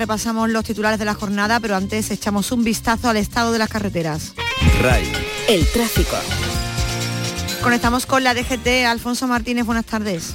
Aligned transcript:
Repasamos 0.00 0.48
los 0.48 0.64
titulares 0.64 0.98
de 0.98 1.04
la 1.04 1.12
jornada, 1.12 1.60
pero 1.60 1.76
antes 1.76 2.10
echamos 2.10 2.52
un 2.52 2.64
vistazo 2.64 3.10
al 3.10 3.18
estado 3.18 3.52
de 3.52 3.58
las 3.58 3.68
carreteras. 3.68 4.32
RAI. 4.80 5.12
El 5.46 5.70
tráfico. 5.70 6.16
Conectamos 7.62 8.06
con 8.06 8.24
la 8.24 8.32
DGT. 8.32 8.86
Alfonso 8.86 9.26
Martínez, 9.26 9.66
buenas 9.66 9.84
tardes. 9.84 10.32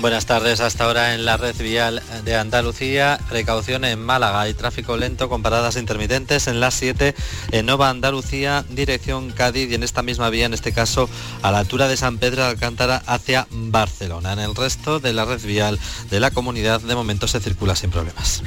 Buenas 0.00 0.26
tardes. 0.26 0.60
Hasta 0.60 0.84
ahora 0.84 1.14
en 1.14 1.24
la 1.24 1.38
red 1.38 1.56
vial 1.56 2.02
de 2.24 2.36
Andalucía, 2.36 3.18
precaución 3.30 3.84
en 3.84 3.98
Málaga. 3.98 4.42
Hay 4.42 4.52
tráfico 4.52 4.96
lento 4.98 5.30
con 5.30 5.42
paradas 5.42 5.76
intermitentes 5.76 6.48
en 6.48 6.60
las 6.60 6.74
7 6.74 7.14
en 7.52 7.66
Nova 7.66 7.88
Andalucía, 7.88 8.64
dirección 8.68 9.30
Cádiz 9.30 9.70
y 9.70 9.74
en 9.74 9.82
esta 9.82 10.02
misma 10.02 10.28
vía, 10.28 10.44
en 10.46 10.54
este 10.54 10.72
caso, 10.72 11.08
a 11.42 11.50
la 11.50 11.60
altura 11.60 11.88
de 11.88 11.96
San 11.96 12.18
Pedro 12.18 12.42
de 12.42 12.50
Alcántara 12.50 13.02
hacia 13.06 13.48
Barcelona. 13.50 14.34
En 14.34 14.40
el 14.40 14.54
resto 14.54 15.00
de 15.00 15.14
la 15.14 15.24
red 15.24 15.40
vial 15.40 15.78
de 16.10 16.20
la 16.20 16.30
comunidad, 16.30 16.82
de 16.82 16.94
momento 16.94 17.26
se 17.26 17.40
circula 17.40 17.74
sin 17.74 17.90
problemas. 17.90 18.42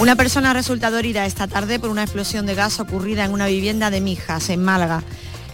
Una 0.00 0.16
persona 0.16 0.50
ha 0.50 0.54
resultado 0.54 0.98
herida 0.98 1.26
esta 1.26 1.46
tarde 1.46 1.78
por 1.78 1.90
una 1.90 2.02
explosión 2.02 2.46
de 2.46 2.54
gas 2.54 2.80
ocurrida 2.80 3.24
en 3.24 3.32
una 3.32 3.46
vivienda 3.46 3.90
de 3.90 4.00
Mijas, 4.00 4.48
en 4.48 4.62
Málaga. 4.62 5.02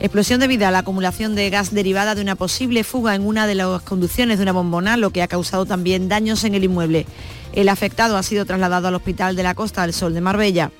Explosión 0.00 0.40
debido 0.40 0.66
a 0.66 0.70
la 0.70 0.80
acumulación 0.80 1.34
de 1.34 1.48
gas 1.50 1.72
derivada 1.72 2.14
de 2.14 2.22
una 2.22 2.34
posible 2.34 2.84
fuga 2.84 3.14
en 3.14 3.24
una 3.24 3.46
de 3.46 3.54
las 3.54 3.80
conducciones 3.82 4.38
de 4.38 4.42
una 4.42 4.52
bombona, 4.52 4.96
lo 4.96 5.10
que 5.10 5.22
ha 5.22 5.28
causado 5.28 5.66
también 5.66 6.08
daños 6.08 6.44
en 6.44 6.54
el 6.54 6.64
inmueble. 6.64 7.06
El 7.52 7.68
afectado 7.68 8.16
ha 8.16 8.22
sido 8.22 8.44
trasladado 8.44 8.88
al 8.88 8.94
Hospital 8.96 9.36
de 9.36 9.44
la 9.44 9.54
Costa 9.54 9.82
del 9.82 9.92
Sol 9.94 10.12
de 10.12 10.20
Marbella. 10.20 10.72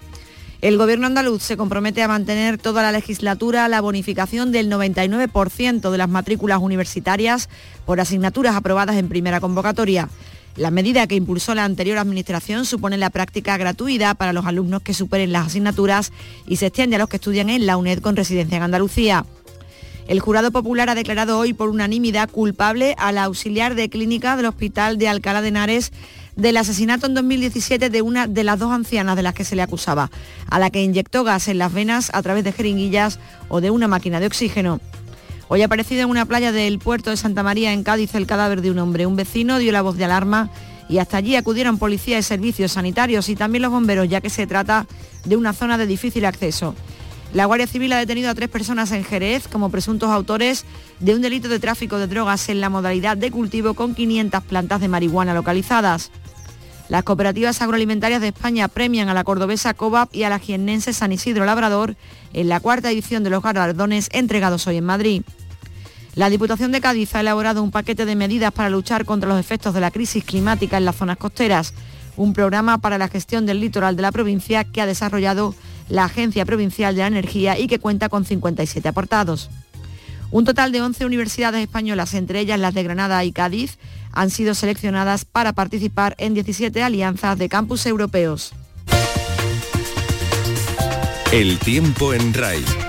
El 0.61 0.79
Gobierno 0.79 1.07
andaluz 1.07 1.43
se 1.43 1.57
compromete 1.57 2.03
a 2.03 2.09
mantener 2.09 2.59
toda 2.59 2.83
la 2.83 2.91
legislatura 2.91 3.69
la 3.69 3.81
bonificación 3.81 4.51
del 4.51 4.71
99% 4.71 5.91
de 5.91 5.99
las 5.99 6.09
matrículas 6.09 6.59
universitarias 6.61 7.49
por 7.85 8.01
asignaturas 8.01 8.57
aprobadas 8.57 8.97
en 8.97 9.09
primera 9.09 9.41
convocatoria. 9.41 10.09
La 10.57 10.71
medida 10.71 11.07
que 11.09 11.17
impulsó 11.17 11.55
la 11.55 11.65
anterior 11.65 11.99
administración 11.99 12.65
supone 12.65 12.97
la 12.97 13.11
práctica 13.11 13.57
gratuita 13.57 14.15
para 14.15 14.33
los 14.33 14.47
alumnos 14.47 14.83
que 14.83 14.95
superen 14.95 15.33
las 15.33 15.49
asignaturas 15.49 16.13
y 16.47 16.57
se 16.57 16.67
extiende 16.67 16.97
a 16.97 17.01
los 17.01 17.09
que 17.09 17.17
estudian 17.17 17.51
en 17.51 17.67
la 17.67 17.77
UNED 17.77 17.99
con 17.99 18.15
residencia 18.15 18.57
en 18.57 18.63
Andalucía. 18.63 19.27
El 20.07 20.21
jurado 20.21 20.53
popular 20.53 20.91
ha 20.91 20.95
declarado 20.95 21.39
hoy 21.39 21.55
por 21.55 21.71
unanimidad 21.71 22.31
culpable 22.31 22.95
al 22.99 23.19
auxiliar 23.19 23.75
de 23.75 23.89
clínica 23.89 24.37
del 24.37 24.47
Hospital 24.47 24.99
de 24.99 25.09
Alcalá 25.09 25.41
de 25.41 25.49
Henares 25.49 25.93
del 26.37 26.57
asesinato 26.57 27.07
en 27.07 27.15
2017 27.15 27.91
de 27.91 28.03
una 28.03 28.27
de 28.27 28.45
las 28.45 28.59
dos 28.59 28.71
ancianas 28.71 29.17
de 29.17 29.23
las 29.23 29.35
que 29.35 29.45
se 29.45 29.57
le 29.57 29.63
acusaba, 29.63 30.11
a 30.51 30.59
la 30.59 30.71
que 30.71 30.83
inyectó 30.83 31.25
gas 31.25 31.49
en 31.49 31.59
las 31.59 31.73
venas 31.73 32.11
a 32.13 32.23
través 32.23 32.45
de 32.45 32.53
jeringuillas 32.53 33.19
o 33.49 33.61
de 33.61 33.71
una 33.71 33.89
máquina 33.89 34.21
de 34.21 34.27
oxígeno. 34.27 34.81
Hoy 35.49 35.61
ha 35.63 35.67
aparecido 35.67 36.03
en 36.03 36.11
una 36.11 36.25
playa 36.25 36.53
del 36.53 36.79
puerto 36.79 37.11
de 37.11 37.19
Santa 37.19 37.43
María, 37.43 37.73
en 37.73 37.85
Cádiz, 37.85 38.15
el 38.15 38.27
cadáver 38.27 38.63
de 38.63 38.71
un 38.71 38.79
hombre. 38.79 39.07
Un 39.07 39.17
vecino 39.17 39.59
dio 39.59 39.73
la 39.73 39.83
voz 39.83 39.97
de 39.97 40.07
alarma 40.07 40.51
y 40.89 40.99
hasta 40.99 41.19
allí 41.19 41.37
acudieron 41.37 41.79
policías 41.79 42.25
y 42.25 42.29
servicios 42.29 42.73
sanitarios 42.73 43.29
y 43.29 43.37
también 43.37 43.63
los 43.63 43.71
bomberos, 43.71 44.09
ya 44.09 44.23
que 44.23 44.31
se 44.31 44.47
trata 44.47 44.87
de 45.25 45.37
una 45.37 45.53
zona 45.53 45.77
de 45.77 45.87
difícil 45.87 46.25
acceso. 46.25 46.75
La 47.35 47.45
Guardia 47.45 47.67
Civil 47.67 47.93
ha 47.93 47.99
detenido 47.99 48.31
a 48.31 48.35
tres 48.35 48.49
personas 48.49 48.93
en 48.93 49.05
Jerez 49.05 49.47
como 49.49 49.69
presuntos 49.69 50.09
autores 50.11 50.65
de 51.01 51.15
un 51.15 51.21
delito 51.21 51.49
de 51.49 51.59
tráfico 51.59 51.99
de 51.99 52.07
drogas 52.07 52.49
en 52.49 52.61
la 52.61 52.71
modalidad 52.71 53.17
de 53.17 53.31
cultivo 53.31 53.75
con 53.75 53.95
500 53.95 54.43
plantas 54.45 54.81
de 54.81 54.89
marihuana 54.89 55.35
localizadas. 55.35 56.11
Las 56.89 57.03
cooperativas 57.03 57.61
agroalimentarias 57.61 58.21
de 58.21 58.29
España 58.29 58.69
premian 58.69 59.09
a 59.09 59.15
la 59.15 59.25
cordobesa 59.25 59.75
COVAP 59.75 60.15
y 60.15 60.25
a 60.25 60.29
la 60.29 60.39
jiennense 60.39 60.93
San 60.93 61.13
Isidro 61.13 61.45
Labrador 61.45 61.97
en 62.35 62.49
la 62.49 62.61
cuarta 62.61 62.91
edición 62.91 63.25
de 63.25 63.31
los 63.31 63.43
galardones 63.43 64.09
entregados 64.13 64.67
hoy 64.67 64.77
en 64.77 64.85
Madrid. 64.85 65.23
La 66.15 66.31
Diputación 66.31 66.71
de 66.71 66.81
Cádiz 66.81 67.15
ha 67.15 67.21
elaborado 67.21 67.63
un 67.63 67.71
paquete 67.71 68.05
de 68.05 68.15
medidas 68.15 68.53
para 68.53 68.71
luchar 68.71 69.05
contra 69.05 69.29
los 69.29 69.41
efectos 69.41 69.75
de 69.75 69.81
la 69.81 69.91
crisis 69.91 70.23
climática 70.23 70.77
en 70.77 70.85
las 70.85 70.97
zonas 70.97 71.17
costeras, 71.17 71.75
un 72.17 72.33
programa 72.33 72.79
para 72.79 72.99
la 72.99 73.09
gestión 73.09 73.47
del 73.47 73.61
litoral 73.61 73.97
de 73.97 74.03
la 74.03 74.13
provincia 74.13 74.63
que 74.65 74.81
ha 74.81 74.87
desarrollado 74.87 75.55
la 75.89 76.05
Agencia 76.05 76.45
Provincial 76.45 76.95
de 76.95 77.01
la 77.01 77.09
Energía 77.09 77.59
y 77.59 77.67
que 77.67 77.81
cuenta 77.81 78.09
con 78.09 78.25
57 78.25 78.87
aportados. 78.89 79.51
Un 80.31 80.45
total 80.45 80.73
de 80.73 80.83
11 80.83 81.05
universidades 81.05 81.63
españolas, 81.63 82.15
entre 82.15 82.41
ellas 82.41 82.59
las 82.59 82.75
de 82.75 82.83
Granada 82.83 83.25
y 83.25 83.33
Cádiz, 83.33 83.79
han 84.13 84.31
sido 84.31 84.55
seleccionadas 84.55 85.25
para 85.25 85.53
participar 85.53 86.15
en 86.19 86.35
17 86.35 86.83
alianzas 86.83 87.39
de 87.39 87.49
campus 87.49 87.87
europeos. 87.87 88.53
El 91.35 91.59
tiempo 91.59 92.15
en 92.15 92.33
RAI. 92.33 92.84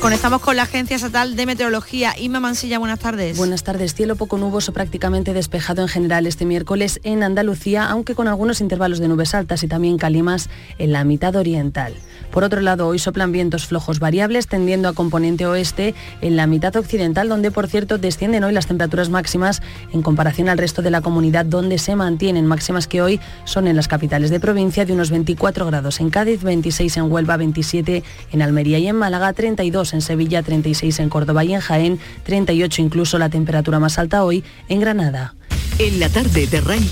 Conectamos 0.00 0.40
con 0.40 0.56
la 0.56 0.62
Agencia 0.62 0.96
Estatal 0.96 1.36
de 1.36 1.44
Meteorología. 1.44 2.14
Inma 2.18 2.40
Mansilla, 2.40 2.78
buenas 2.78 3.00
tardes. 3.00 3.36
Buenas 3.36 3.64
tardes. 3.64 3.94
Cielo 3.94 4.16
poco 4.16 4.38
nuboso, 4.38 4.72
prácticamente 4.72 5.34
despejado 5.34 5.82
en 5.82 5.88
general 5.88 6.26
este 6.26 6.46
miércoles 6.46 7.00
en 7.04 7.22
Andalucía, 7.22 7.84
aunque 7.84 8.14
con 8.14 8.26
algunos 8.26 8.62
intervalos 8.62 8.98
de 8.98 9.08
nubes 9.08 9.34
altas 9.34 9.62
y 9.62 9.68
también 9.68 9.98
calimas 9.98 10.48
en 10.78 10.92
la 10.92 11.04
mitad 11.04 11.36
oriental. 11.36 11.94
Por 12.30 12.44
otro 12.44 12.60
lado, 12.60 12.86
hoy 12.86 12.98
soplan 12.98 13.32
vientos 13.32 13.66
flojos 13.66 13.98
variables 13.98 14.46
tendiendo 14.46 14.88
a 14.88 14.94
componente 14.94 15.46
oeste 15.46 15.94
en 16.22 16.36
la 16.36 16.46
mitad 16.46 16.74
occidental, 16.76 17.28
donde 17.28 17.50
por 17.50 17.66
cierto 17.66 17.98
descienden 17.98 18.44
hoy 18.44 18.52
las 18.52 18.66
temperaturas 18.66 19.10
máximas 19.10 19.60
en 19.92 20.00
comparación 20.00 20.48
al 20.48 20.56
resto 20.56 20.80
de 20.80 20.90
la 20.90 21.02
comunidad, 21.02 21.44
donde 21.44 21.78
se 21.78 21.94
mantienen 21.94 22.46
máximas 22.46 22.86
que 22.86 23.02
hoy 23.02 23.20
son 23.44 23.66
en 23.66 23.76
las 23.76 23.88
capitales 23.88 24.30
de 24.30 24.40
provincia 24.40 24.86
de 24.86 24.92
unos 24.92 25.10
24 25.10 25.66
grados 25.66 26.00
en 26.00 26.08
Cádiz, 26.08 26.42
26 26.42 26.96
en 26.96 27.12
Huelva, 27.12 27.36
27 27.36 28.02
en 28.32 28.42
Almería 28.42 28.78
y 28.78 28.86
en 28.86 28.96
Málaga, 28.96 29.32
32 29.32 29.89
en 29.94 30.02
Sevilla, 30.02 30.42
36 30.42 30.98
en 31.00 31.08
Córdoba 31.08 31.44
y 31.44 31.54
en 31.54 31.60
Jaén, 31.60 31.98
38 32.24 32.82
incluso 32.82 33.18
la 33.18 33.28
temperatura 33.28 33.78
más 33.78 33.98
alta 33.98 34.24
hoy 34.24 34.44
en 34.68 34.80
Granada. 34.80 35.34
En 35.78 36.00
la 36.00 36.08
tarde 36.08 36.46
de 36.46 36.60
RAI, 36.60 36.90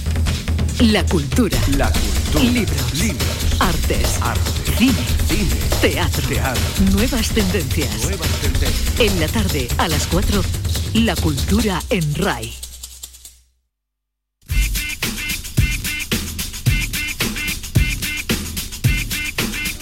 la 0.81 1.05
cultura. 1.05 1.59
La 1.77 1.91
cultura. 1.91 2.53
Libros. 2.53 2.95
Libros. 2.95 3.39
Artes. 3.61 4.19
Arte. 4.23 4.73
Cine. 4.79 4.93
Cine. 5.29 5.51
Teatro. 5.81 6.29
Teatro. 6.29 6.63
Nuevas 6.93 7.29
tendencias. 7.31 8.05
Nuevas 8.05 8.29
tendencias. 8.41 9.01
En 9.01 9.21
la 9.21 9.29
tarde, 9.29 9.69
a 9.79 9.89
las 9.89 10.07
4, 10.07 10.43
la 10.95 11.17
cultura 11.17 11.83
en 11.91 12.15
RAI. 12.15 12.68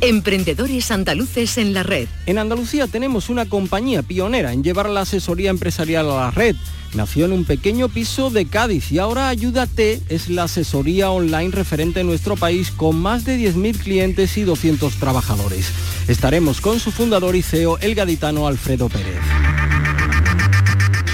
Emprendedores 0.00 0.92
andaluces 0.92 1.58
en 1.58 1.74
la 1.74 1.82
red. 1.82 2.06
En 2.26 2.38
Andalucía 2.38 2.86
tenemos 2.86 3.30
una 3.30 3.46
compañía 3.46 4.02
pionera 4.02 4.52
en 4.52 4.62
llevar 4.62 4.88
la 4.88 5.00
asesoría 5.00 5.50
empresarial 5.50 6.08
a 6.10 6.14
la 6.14 6.30
red. 6.30 6.54
Nació 6.94 7.26
en 7.26 7.32
un 7.32 7.44
pequeño 7.44 7.88
piso 7.88 8.30
de 8.30 8.46
Cádiz 8.46 8.92
y 8.92 8.98
ahora 8.98 9.28
Ayúdate 9.28 10.00
es 10.08 10.28
la 10.28 10.44
asesoría 10.44 11.10
online 11.10 11.50
referente 11.50 12.00
en 12.00 12.06
nuestro 12.06 12.36
país 12.36 12.70
con 12.70 12.96
más 12.96 13.24
de 13.24 13.38
10.000 13.38 13.76
clientes 13.76 14.36
y 14.38 14.42
200 14.42 14.94
trabajadores. 14.94 15.68
Estaremos 16.06 16.60
con 16.60 16.78
su 16.78 16.92
fundador 16.92 17.34
y 17.34 17.42
CEO, 17.42 17.78
el 17.78 17.96
gaditano 17.96 18.46
Alfredo 18.46 18.88
Pérez. 18.88 19.18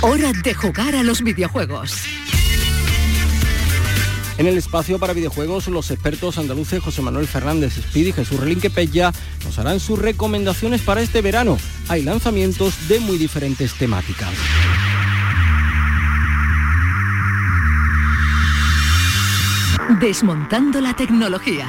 Hora 0.02 0.32
de 0.44 0.52
jugar 0.52 0.94
a 0.94 1.02
los 1.02 1.22
videojuegos. 1.22 2.23
En 4.36 4.48
el 4.48 4.58
espacio 4.58 4.98
para 4.98 5.12
videojuegos, 5.12 5.68
los 5.68 5.92
expertos 5.92 6.38
andaluces 6.38 6.82
José 6.82 7.02
Manuel 7.02 7.28
Fernández 7.28 7.78
Speed 7.78 8.08
y 8.08 8.12
Jesús 8.12 8.40
Relinque 8.40 8.68
Pella 8.68 9.12
nos 9.44 9.58
harán 9.60 9.78
sus 9.78 9.98
recomendaciones 9.98 10.82
para 10.82 11.02
este 11.02 11.22
verano. 11.22 11.56
Hay 11.88 12.02
lanzamientos 12.02 12.88
de 12.88 12.98
muy 12.98 13.16
diferentes 13.16 13.74
temáticas. 13.74 14.30
Desmontando 20.00 20.80
la 20.80 20.96
tecnología. 20.96 21.68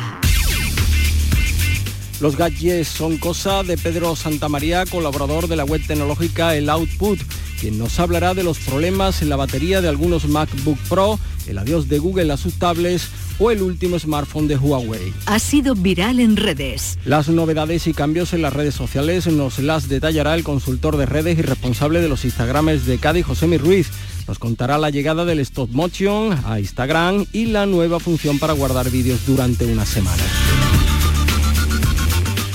Los 2.21 2.38
gadgets 2.38 2.88
son 2.88 3.17
cosa 3.17 3.62
de 3.62 3.77
Pedro 3.77 4.15
Santamaría, 4.15 4.85
colaborador 4.85 5.47
de 5.47 5.57
la 5.57 5.65
web 5.65 5.85
tecnológica 5.85 6.56
El 6.56 6.69
Output, 6.69 7.19
quien 7.59 7.77
nos 7.77 8.00
hablará 8.00 8.33
de 8.33 8.44
los 8.44 8.57
problemas 8.57 9.21
en 9.21 9.29
la 9.29 9.35
batería 9.35 9.81
de 9.81 9.89
algunos 9.89 10.27
MacBook 10.27 10.79
Pro, 10.89 11.19
el 11.47 11.57
adiós 11.57 11.88
de 11.89 12.00
Google 12.00 12.31
a 12.31 12.38
sus 12.38 12.56
tablets 12.56 13.09
o 13.39 13.51
el 13.51 13.62
último 13.62 14.00
smartphone 14.00 14.47
de 14.47 14.57
Huawei. 14.57 15.13
Ha 15.25 15.39
sido 15.39 15.75
viral 15.75 16.19
en 16.19 16.38
redes. 16.38 16.97
Las 17.06 17.30
novedades 17.30 17.88
y 17.88 17.94
cambios 17.94 18.33
en 18.33 18.42
las 18.42 18.53
redes 18.53 18.75
sociales 18.75 19.27
nos 19.27 19.59
las 19.59 19.89
detallará 19.89 20.36
el 20.36 20.44
consultor 20.44 20.97
de 20.97 21.06
redes 21.06 21.38
y 21.38 21.42
responsable 21.42 22.01
de 22.01 22.09
los 22.09 22.25
Instagrames 22.25 22.86
de 22.86 22.97
Cádiz, 22.97 23.25
José 23.25 23.45
Ruiz. 23.57 23.89
Nos 24.27 24.39
contará 24.39 24.77
la 24.77 24.89
llegada 24.89 25.25
del 25.25 25.39
stop 25.39 25.69
motion 25.71 26.38
a 26.45 26.59
Instagram 26.59 27.25
y 27.31 27.45
la 27.45 27.65
nueva 27.65 28.00
función 28.00 28.39
para 28.39 28.53
guardar 28.53 28.89
vídeos 28.89 29.25
durante 29.25 29.65
una 29.65 29.86
semana. 29.86 30.24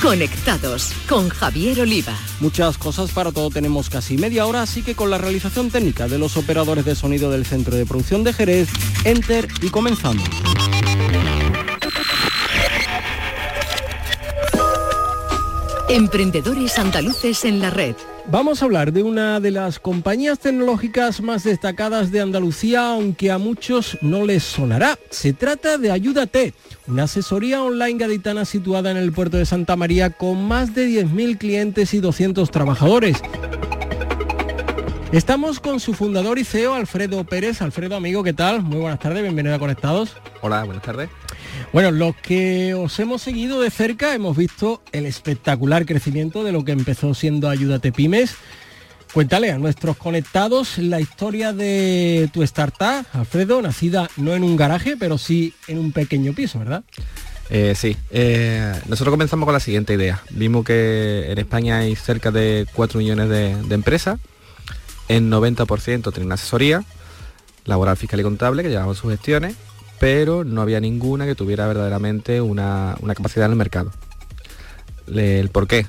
Conectados 0.02 0.94
con 1.06 1.28
Javier 1.28 1.82
Oliva. 1.82 2.14
Muchas 2.40 2.78
cosas 2.78 3.12
para 3.12 3.32
todo 3.32 3.50
tenemos 3.50 3.90
casi 3.90 4.16
media 4.16 4.46
hora, 4.46 4.62
así 4.62 4.82
que 4.82 4.94
con 4.94 5.10
la 5.10 5.18
realización 5.18 5.70
técnica 5.70 6.08
de 6.08 6.18
los 6.18 6.38
operadores 6.38 6.86
de 6.86 6.94
sonido 6.94 7.30
del 7.30 7.44
Centro 7.44 7.76
de 7.76 7.84
Producción 7.84 8.24
de 8.24 8.32
Jerez, 8.32 8.70
Enter 9.04 9.46
y 9.60 9.68
comenzamos. 9.68 10.24
Emprendedores 15.90 16.78
andaluces 16.78 17.44
en 17.44 17.60
la 17.60 17.68
red. 17.68 17.94
Vamos 18.28 18.62
a 18.62 18.64
hablar 18.64 18.92
de 18.92 19.02
una 19.02 19.40
de 19.40 19.50
las 19.50 19.80
compañías 19.80 20.38
tecnológicas 20.38 21.20
más 21.20 21.42
destacadas 21.44 22.12
de 22.12 22.20
Andalucía, 22.20 22.92
aunque 22.92 23.30
a 23.30 23.38
muchos 23.38 23.98
no 24.02 24.24
les 24.24 24.44
sonará. 24.44 24.98
Se 25.10 25.32
trata 25.32 25.78
de 25.78 25.90
Ayúdate, 25.90 26.54
una 26.86 27.04
asesoría 27.04 27.62
online 27.62 27.98
gaditana 27.98 28.44
situada 28.44 28.90
en 28.90 28.96
el 28.96 29.12
puerto 29.12 29.36
de 29.36 29.46
Santa 29.46 29.74
María 29.74 30.10
con 30.10 30.46
más 30.46 30.74
de 30.74 30.86
10.000 30.88 31.38
clientes 31.38 31.92
y 31.94 31.98
200 31.98 32.50
trabajadores. 32.50 33.20
Estamos 35.12 35.58
con 35.58 35.80
su 35.80 35.94
fundador 35.94 36.38
y 36.38 36.44
CEO, 36.44 36.74
Alfredo 36.74 37.24
Pérez. 37.24 37.62
Alfredo, 37.62 37.96
amigo, 37.96 38.22
¿qué 38.22 38.32
tal? 38.32 38.62
Muy 38.62 38.78
buenas 38.78 39.00
tardes, 39.00 39.22
bienvenido 39.22 39.56
a 39.56 39.58
Conectados. 39.58 40.16
Hola, 40.40 40.62
buenas 40.62 40.84
tardes. 40.84 41.10
Bueno, 41.72 41.90
los 41.90 42.16
que 42.16 42.74
os 42.74 42.98
hemos 42.98 43.22
seguido 43.22 43.60
de 43.60 43.70
cerca 43.70 44.14
hemos 44.14 44.36
visto 44.36 44.82
el 44.92 45.06
espectacular 45.06 45.86
crecimiento 45.86 46.44
de 46.44 46.52
lo 46.52 46.64
que 46.64 46.72
empezó 46.72 47.14
siendo 47.14 47.48
Ayúdate 47.48 47.92
Pymes. 47.92 48.34
Cuéntale 49.12 49.50
a 49.50 49.58
nuestros 49.58 49.96
conectados 49.96 50.78
la 50.78 51.00
historia 51.00 51.52
de 51.52 52.30
tu 52.32 52.44
startup, 52.44 53.04
Alfredo, 53.12 53.60
nacida 53.60 54.08
no 54.16 54.34
en 54.34 54.44
un 54.44 54.56
garaje, 54.56 54.96
pero 54.96 55.18
sí 55.18 55.52
en 55.66 55.78
un 55.78 55.90
pequeño 55.90 56.32
piso, 56.32 56.60
¿verdad? 56.60 56.84
Eh, 57.50 57.74
sí, 57.74 57.96
eh, 58.10 58.72
nosotros 58.86 59.12
comenzamos 59.12 59.44
con 59.44 59.52
la 59.52 59.60
siguiente 59.60 59.94
idea. 59.94 60.22
Vimos 60.30 60.64
que 60.64 61.26
en 61.28 61.38
España 61.38 61.78
hay 61.78 61.96
cerca 61.96 62.30
de 62.30 62.66
4 62.72 63.00
millones 63.00 63.28
de, 63.28 63.74
empresas, 63.74 64.20
en 65.08 65.28
90% 65.28 66.12
tienen 66.12 66.30
asesoría 66.30 66.84
laboral, 67.64 67.96
fiscal 67.96 68.20
y 68.20 68.22
contable 68.22 68.62
que 68.62 68.68
llevaban 68.68 68.94
sus 68.94 69.10
gestiones 69.10 69.56
pero 70.00 70.44
no 70.44 70.62
había 70.62 70.80
ninguna 70.80 71.26
que 71.26 71.34
tuviera 71.34 71.68
verdaderamente 71.68 72.40
una, 72.40 72.96
capacidad 73.14 73.44
en 73.44 73.52
el 73.52 73.58
mercado. 73.58 73.92
El 75.06 75.50
por 75.50 75.66
qué. 75.66 75.86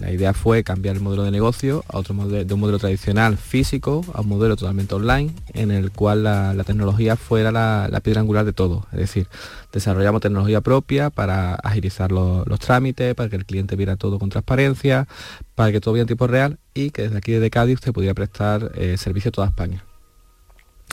La 0.00 0.10
idea 0.10 0.34
fue 0.34 0.64
cambiar 0.64 0.96
el 0.96 1.02
modelo 1.02 1.22
de 1.22 1.30
negocio 1.30 1.84
a 1.88 1.98
otro 1.98 2.14
modelo, 2.14 2.44
de 2.44 2.54
un 2.54 2.58
modelo 2.58 2.78
tradicional 2.78 3.36
físico 3.36 4.04
a 4.12 4.22
un 4.22 4.28
modelo 4.28 4.56
totalmente 4.56 4.94
online 4.94 5.32
en 5.54 5.70
el 5.70 5.92
cual 5.92 6.24
la, 6.24 6.64
tecnología 6.64 7.14
fuera 7.14 7.52
la, 7.52 8.00
piedra 8.02 8.22
angular 8.22 8.44
de 8.44 8.52
todo. 8.52 8.86
Es 8.90 8.98
decir, 8.98 9.28
desarrollamos 9.72 10.20
tecnología 10.20 10.60
propia 10.60 11.10
para 11.10 11.54
agilizar 11.54 12.10
los, 12.10 12.44
trámites, 12.58 13.14
para 13.14 13.28
que 13.28 13.36
el 13.36 13.46
cliente 13.46 13.76
viera 13.76 13.96
todo 13.96 14.18
con 14.18 14.30
transparencia, 14.30 15.06
para 15.54 15.70
que 15.70 15.80
todo 15.80 15.94
viera 15.94 16.02
en 16.02 16.08
tiempo 16.08 16.26
real 16.26 16.58
y 16.74 16.90
que 16.90 17.02
desde 17.02 17.18
aquí 17.18 17.32
desde 17.32 17.50
Cádiz 17.50 17.74
usted 17.74 17.92
pudiera 17.92 18.14
prestar 18.14 18.72
eh, 18.74 18.96
servicio 18.96 19.28
a 19.28 19.32
toda 19.32 19.46
España. 19.46 19.84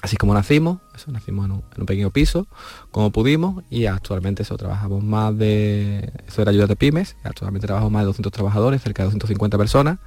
Así 0.01 0.17
como 0.17 0.33
nacimos, 0.33 0.79
eso, 0.95 1.11
nacimos 1.11 1.45
en 1.45 1.51
un, 1.53 1.85
pequeño 1.85 2.11
piso, 2.11 2.47
como 2.91 3.11
pudimos, 3.11 3.63
y 3.69 3.85
actualmente 3.85 4.43
eso, 4.43 4.57
trabajamos 4.57 5.03
más 5.03 5.35
de, 5.37 6.11
eso 6.27 6.41
era 6.41 6.51
ayuda 6.51 6.67
de 6.67 6.75
pymes, 6.75 7.15
actualmente 7.23 7.65
trabajamos 7.65 7.91
más 7.91 8.01
de 8.01 8.07
200 8.07 8.31
trabajadores, 8.31 8.81
cerca 8.81 9.03
de 9.03 9.07
250 9.07 9.57
personas, 9.57 9.97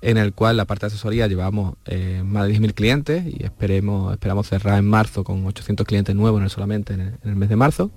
en 0.00 0.16
el 0.16 0.32
cual 0.32 0.56
la 0.56 0.64
parte 0.64 0.86
de 0.86 0.88
asesoría 0.88 1.26
llevamos 1.26 1.74
eh, 1.86 2.22
más 2.24 2.46
de 2.46 2.54
10.000 2.54 2.74
clientes 2.74 3.24
y 3.26 3.44
esperemos, 3.44 4.12
esperamos 4.12 4.46
cerrar 4.46 4.78
en 4.78 4.88
marzo 4.88 5.24
con 5.24 5.44
800 5.46 5.86
clientes 5.86 6.14
nuevos 6.14 6.42
en 6.42 6.48
solamente 6.50 6.94
en 6.94 7.18
el, 7.22 7.36
mes 7.36 7.48
de 7.48 7.56
marzo. 7.56 7.90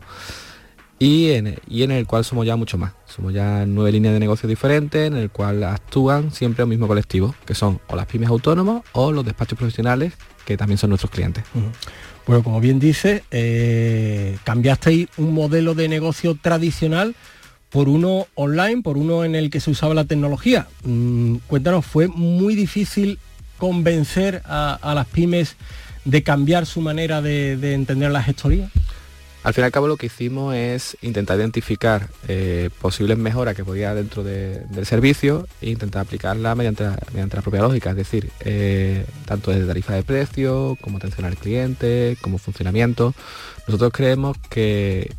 Y 1.01 1.31
en, 1.31 1.91
el 1.91 2.05
cual 2.05 2.23
somos 2.23 2.45
ya 2.45 2.55
mucho 2.55 2.77
más. 2.77 2.93
Somos 3.07 3.33
ya 3.33 3.65
nueve 3.65 3.91
líneas 3.91 4.13
de 4.13 4.19
negocio 4.19 4.47
diferentes 4.47 5.07
en 5.07 5.15
el 5.15 5.31
cual 5.31 5.63
actúan 5.63 6.31
siempre 6.31 6.61
el 6.61 6.69
mismo 6.69 6.87
colectivo, 6.87 7.33
que 7.43 7.55
son 7.55 7.79
o 7.87 7.95
las 7.95 8.05
pymes 8.05 8.29
autónomos 8.29 8.83
o 8.91 9.11
los 9.11 9.25
despachos 9.25 9.57
profesionales 9.57 10.13
que 10.45 10.57
también 10.57 10.77
son 10.77 10.91
nuestros 10.91 11.09
clientes. 11.09 11.43
Bueno, 12.27 12.43
como 12.43 12.61
bien 12.61 12.79
dice, 12.79 13.23
eh, 13.31 14.37
cambiasteis 14.43 15.07
un 15.17 15.33
modelo 15.33 15.73
de 15.73 15.87
negocio 15.87 16.37
tradicional 16.39 17.15
por 17.71 17.89
uno 17.89 18.27
online, 18.35 18.83
por 18.83 18.95
uno 18.95 19.25
en 19.25 19.33
el 19.33 19.49
que 19.49 19.59
se 19.59 19.71
usaba 19.71 19.95
la 19.95 20.05
tecnología. 20.05 20.67
Mm, 20.83 21.37
cuéntanos, 21.47 21.83
¿fue 21.83 22.09
muy 22.09 22.53
difícil 22.53 23.17
convencer 23.57 24.43
a, 24.45 24.93
las 24.93 25.07
pymes 25.07 25.55
de 26.05 26.21
cambiar 26.21 26.67
su 26.67 26.79
manera 26.79 27.23
de, 27.23 27.57
de 27.57 27.73
entender 27.73 28.11
la 28.11 28.21
gestoría? 28.21 28.69
Al 29.43 29.55
fin 29.55 29.63
y 29.63 29.65
al 29.65 29.71
cabo 29.71 29.87
lo 29.87 29.97
que 29.97 30.05
hicimos 30.05 30.53
es 30.53 30.97
intentar 31.01 31.39
identificar 31.39 32.09
eh, 32.27 32.69
posibles 32.79 33.17
mejoras 33.17 33.55
que 33.55 33.65
podía 33.65 33.95
dentro 33.95 34.23
del 34.23 34.85
servicio 34.85 35.47
e 35.61 35.71
intentar 35.71 36.03
aplicarla 36.03 36.53
mediante, 36.53 36.87
mediante 37.11 37.37
la 37.37 37.41
propia 37.41 37.61
lógica, 37.61 37.89
es 37.89 37.95
decir, 37.95 38.29
eh, 38.41 39.03
tanto 39.25 39.49
desde 39.49 39.65
tarifa 39.65 39.95
de 39.95 40.03
precio, 40.03 40.77
como 40.79 40.97
atención 40.97 41.25
al 41.25 41.37
cliente, 41.37 42.17
como 42.21 42.37
funcionamiento. 42.37 43.15
Nosotros 43.67 43.91
creemos 43.91 44.37
que, 44.49 45.09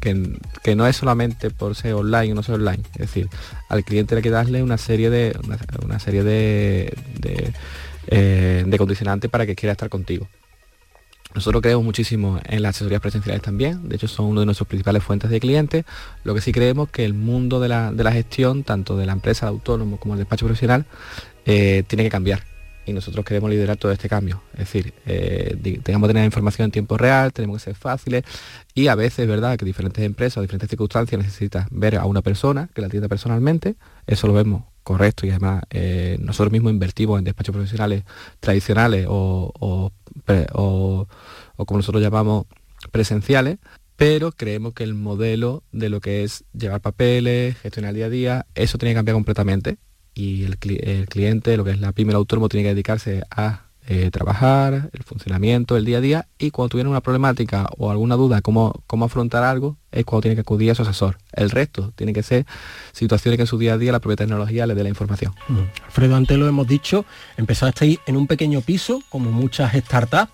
que, 0.00 0.74
no 0.74 0.86
es 0.86 0.96
solamente 0.96 1.50
por 1.50 1.74
ser 1.74 1.94
online 1.94 2.32
o 2.32 2.34
no 2.36 2.42
ser 2.42 2.54
online, 2.54 2.82
es 2.94 3.00
decir, 3.00 3.28
al 3.68 3.84
cliente 3.84 4.14
hay 4.14 4.22
que 4.22 4.30
darle 4.30 4.62
una 4.62 4.78
serie 4.78 5.10
de, 5.10 5.36
una, 5.84 5.98
serie 5.98 6.22
de, 6.22 6.94
de 7.18 7.52
eh, 8.06 8.76
condicionantes 8.78 9.30
para 9.30 9.44
que 9.44 9.54
quiera 9.54 9.72
estar 9.72 9.90
contigo. 9.90 10.26
Nosotros 11.34 11.62
creemos 11.62 11.84
muchísimo 11.84 12.40
en 12.44 12.62
las 12.62 12.76
asesorías 12.76 13.00
presenciales 13.00 13.40
también, 13.40 13.88
de 13.88 13.96
hecho 13.96 14.08
son 14.08 14.26
una 14.26 14.40
de 14.40 14.46
nuestras 14.46 14.66
principales 14.66 15.02
fuentes 15.04 15.30
de 15.30 15.38
clientes, 15.38 15.84
lo 16.24 16.34
que 16.34 16.40
sí 16.40 16.50
creemos 16.50 16.90
que 16.90 17.04
el 17.04 17.14
mundo 17.14 17.60
de 17.60 17.68
la, 17.68 18.12
gestión, 18.12 18.64
tanto 18.64 18.96
de 18.96 19.06
la 19.06 19.12
empresa 19.12 19.46
de 19.46 19.50
autónomo 19.50 19.98
como 19.98 20.14
el 20.14 20.18
despacho 20.18 20.46
profesional, 20.46 20.86
eh, 21.46 21.84
tiene 21.86 22.02
que 22.02 22.10
cambiar 22.10 22.49
y 22.90 22.92
nosotros 22.92 23.24
queremos 23.24 23.50
liderar 23.50 23.76
todo 23.76 23.92
este 23.92 24.08
cambio. 24.08 24.42
Es 24.52 24.60
decir, 24.60 24.92
eh, 25.06 25.56
tengamos 25.82 26.08
que 26.08 26.14
tener 26.14 26.26
información 26.26 26.66
en 26.66 26.70
tiempo 26.70 26.98
real, 26.98 27.32
tenemos 27.32 27.58
que 27.58 27.64
ser 27.64 27.74
fáciles 27.74 28.24
y 28.74 28.88
a 28.88 28.94
veces 28.94 29.20
es 29.20 29.28
verdad 29.28 29.56
que 29.56 29.64
diferentes 29.64 30.04
empresas 30.04 30.38
o 30.38 30.42
diferentes 30.42 30.68
circunstancias 30.68 31.20
necesitan 31.20 31.66
ver 31.70 31.96
a 31.96 32.04
una 32.04 32.22
persona 32.22 32.68
que 32.74 32.80
la 32.80 32.88
atienda 32.88 33.08
personalmente, 33.08 33.76
eso 34.06 34.26
lo 34.26 34.32
vemos 34.34 34.64
correcto 34.82 35.26
y 35.26 35.30
además 35.30 35.62
eh, 35.70 36.18
nosotros 36.20 36.52
mismos 36.52 36.72
invertimos 36.72 37.18
en 37.18 37.24
despachos 37.24 37.54
profesionales 37.54 38.04
tradicionales 38.40 39.06
o, 39.08 39.92
como 41.56 41.78
nosotros 41.78 42.02
llamamos 42.02 42.46
presenciales, 42.90 43.58
pero 43.96 44.32
creemos 44.32 44.72
que 44.72 44.84
el 44.84 44.94
modelo 44.94 45.62
de 45.72 45.90
lo 45.90 46.00
que 46.00 46.24
es 46.24 46.44
llevar 46.52 46.80
papeles, 46.80 47.56
gestionar 47.58 47.94
día 47.94 48.06
a 48.06 48.10
día, 48.10 48.46
eso 48.54 48.78
tiene 48.78 48.92
que 48.92 48.98
cambiar 48.98 49.14
completamente 49.14 49.76
y 50.20 50.44
el, 50.44 50.58
cliente, 50.58 51.56
lo 51.56 51.64
que 51.64 51.70
es 51.70 51.80
la 51.80 51.92
pyme, 51.92 52.10
el 52.10 52.16
autónomo, 52.16 52.48
tiene 52.48 52.64
que 52.64 52.74
dedicarse 52.74 53.22
a 53.30 53.62
eh, 53.86 54.10
trabajar, 54.10 54.90
el 54.92 55.02
funcionamiento, 55.02 55.76
el 55.76 55.84
día 55.84 55.98
a 55.98 56.00
día 56.00 56.26
y 56.38 56.50
cuando 56.50 56.68
tuviera 56.68 56.90
una 56.90 57.00
problemática 57.00 57.66
o 57.78 57.90
alguna 57.90 58.14
duda 58.14 58.42
cómo, 58.42 58.84
cómo 58.86 59.06
afrontar 59.06 59.42
algo, 59.42 59.78
es 59.90 60.04
cuando 60.04 60.22
tiene 60.22 60.34
que 60.34 60.42
acudir 60.42 60.70
a 60.70 60.74
su 60.74 60.82
asesor. 60.82 61.16
El 61.32 61.50
resto 61.50 61.92
tiene 61.96 62.12
que 62.12 62.22
ser 62.22 62.44
situaciones 62.92 63.38
que 63.38 63.42
en 63.42 63.46
su 63.46 63.58
día 63.58 63.74
a 63.74 63.78
día 63.78 63.92
la 63.92 64.00
propia 64.00 64.16
tecnología 64.16 64.66
le 64.66 64.74
dé 64.74 64.82
la 64.82 64.90
información. 64.90 65.32
Mm. 65.48 65.84
Alfredo, 65.86 66.16
antes 66.16 66.38
lo 66.38 66.46
hemos 66.46 66.68
dicho, 66.68 67.06
empezaste 67.38 67.98
en 68.06 68.16
un 68.16 68.26
pequeño 68.26 68.60
piso, 68.60 69.02
como 69.08 69.32
muchas 69.32 69.72
startups. 69.72 70.30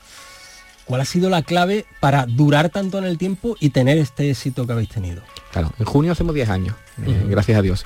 ¿Cuál 0.87 1.01
ha 1.01 1.05
sido 1.05 1.29
la 1.29 1.43
clave 1.43 1.85
para 2.01 2.27
durar 2.27 2.71
tanto 2.71 2.99
en 2.99 3.05
el 3.05 3.19
tiempo 3.19 3.57
y 3.61 3.71
tener 3.71 3.99
este 3.99 4.31
éxito 4.31 4.67
que 4.67 4.73
habéis 4.73 4.89
tenido? 4.89 5.21
Claro, 5.51 5.73
en 5.79 5.85
junio 5.85 6.13
hacemos 6.13 6.35
10 6.35 6.49
años, 6.49 6.77
eh, 7.05 7.27
gracias 7.29 7.59
a 7.59 7.63
Dios. 7.63 7.85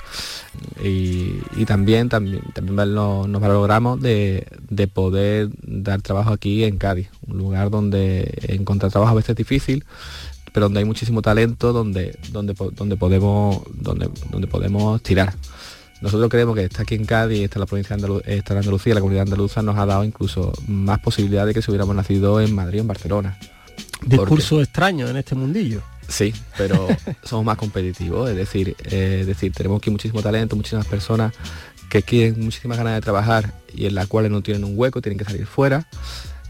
Y, 0.83 1.65
también, 1.65 2.09
también, 2.09 2.41
también 2.53 2.75
nos, 2.75 3.27
nos 3.27 3.41
valoramos 3.41 3.99
de, 4.01 4.45
poder 4.93 5.49
dar 5.63 6.01
trabajo 6.01 6.31
aquí 6.31 6.63
en 6.63 6.77
Cádiz, 6.77 7.09
un 7.27 7.37
lugar 7.37 7.71
donde 7.71 8.33
encontrar 8.49 8.91
trabajo 8.91 9.13
a 9.13 9.15
veces 9.15 9.31
es 9.31 9.35
difícil, 9.37 9.83
pero 10.53 10.67
donde 10.67 10.79
hay 10.79 10.85
muchísimo 10.85 11.23
talento, 11.23 11.73
donde, 11.73 12.19
donde, 12.31 12.53
donde, 12.73 12.97
podemos, 12.97 13.63
donde, 13.73 14.09
donde 14.29 14.47
podemos 14.47 15.01
tirar. 15.01 15.33
Nosotros 16.01 16.29
creemos 16.29 16.55
que 16.55 16.63
está 16.63 16.81
aquí 16.81 16.95
en 16.95 17.05
Cádiz, 17.05 17.43
está 17.43 17.59
la 17.59 17.67
provincia 17.67 17.95
de 17.95 18.23
está 18.25 18.53
en 18.53 18.59
Andalucía, 18.59 18.95
la 18.95 19.01
comunidad 19.01 19.23
andaluza 19.23 19.61
nos 19.61 19.77
ha 19.77 19.85
dado 19.85 20.03
incluso 20.03 20.51
más 20.67 20.99
posibilidades 20.99 21.49
de 21.49 21.53
que 21.53 21.61
si 21.61 21.69
hubiéramos 21.69 21.95
nacido 21.95 22.41
en 22.41 22.53
Madrid 22.55 22.79
o 22.79 22.81
en 22.81 22.87
Barcelona. 22.87 23.37
Discurso 24.03 24.61
extraño 24.61 25.07
en 25.07 25.17
este 25.17 25.35
mundillo. 25.35 25.83
Sí, 26.07 26.33
pero 26.57 26.87
somos 27.23 27.45
más 27.45 27.57
competitivos, 27.57 28.29
es 28.31 28.35
decir, 28.35 28.75
es 28.83 29.27
decir, 29.27 29.53
tenemos 29.53 29.77
aquí 29.77 29.91
muchísimo 29.91 30.21
talento, 30.21 30.55
muchísimas 30.55 30.87
personas 30.87 31.33
que 31.89 32.01
quieren 32.01 32.43
muchísimas 32.43 32.77
ganas 32.77 32.95
de 32.95 33.01
trabajar 33.01 33.53
y 33.73 33.85
en 33.85 33.95
las 33.95 34.07
cuales 34.07 34.31
no 34.31 34.41
tienen 34.41 34.63
un 34.63 34.73
hueco, 34.75 35.01
tienen 35.01 35.19
que 35.19 35.25
salir 35.25 35.45
fuera. 35.45 35.87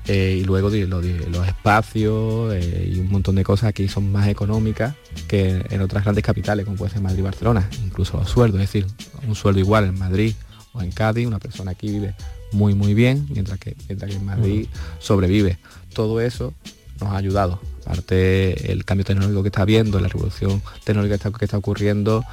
Eh, 0.07 0.39
y 0.41 0.43
luego 0.43 0.69
los, 0.69 1.47
espacios 1.47 2.53
eh, 2.55 2.91
y 2.91 2.99
un 2.99 3.11
montón 3.11 3.35
de 3.35 3.43
cosas 3.43 3.69
aquí 3.69 3.87
son 3.87 4.11
más 4.11 4.27
económicas 4.27 4.95
que 5.27 5.63
en 5.69 5.81
otras 5.81 6.03
grandes 6.03 6.23
capitales 6.23 6.65
como 6.65 6.75
puede 6.75 6.91
ser 6.91 7.01
Madrid 7.01 7.19
y 7.19 7.21
Barcelona, 7.21 7.69
incluso 7.85 8.17
los 8.17 8.27
sueldos, 8.27 8.59
es 8.61 8.71
decir, 8.71 8.87
un 9.27 9.35
sueldo 9.35 9.59
igual 9.59 9.85
en 9.85 9.99
Madrid 9.99 10.33
o 10.73 10.81
en 10.81 10.91
Cádiz, 10.91 11.27
una 11.27 11.37
persona 11.37 11.71
aquí 11.71 11.91
vive 11.91 12.15
muy 12.51 12.73
muy 12.73 12.93
bien, 12.95 13.27
mientras 13.29 13.59
que, 13.59 13.75
mientras 13.87 14.09
que 14.09 14.17
en 14.17 14.25
Madrid 14.25 14.67
sobrevive. 14.99 15.59
Todo 15.93 16.19
eso 16.19 16.53
nos 16.99 17.11
ha 17.11 17.17
ayudado. 17.17 17.61
Aparte 17.85 18.71
el 18.71 18.85
cambio 18.85 19.05
tecnológico 19.05 19.43
que 19.43 19.49
está 19.49 19.61
habiendo, 19.61 19.99
la 19.99 20.07
revolución 20.07 20.61
tecnológica 20.83 21.17
que 21.17 21.27
está, 21.27 21.37
que 21.39 21.45
está 21.45 21.57
ocurriendo, 21.57 22.23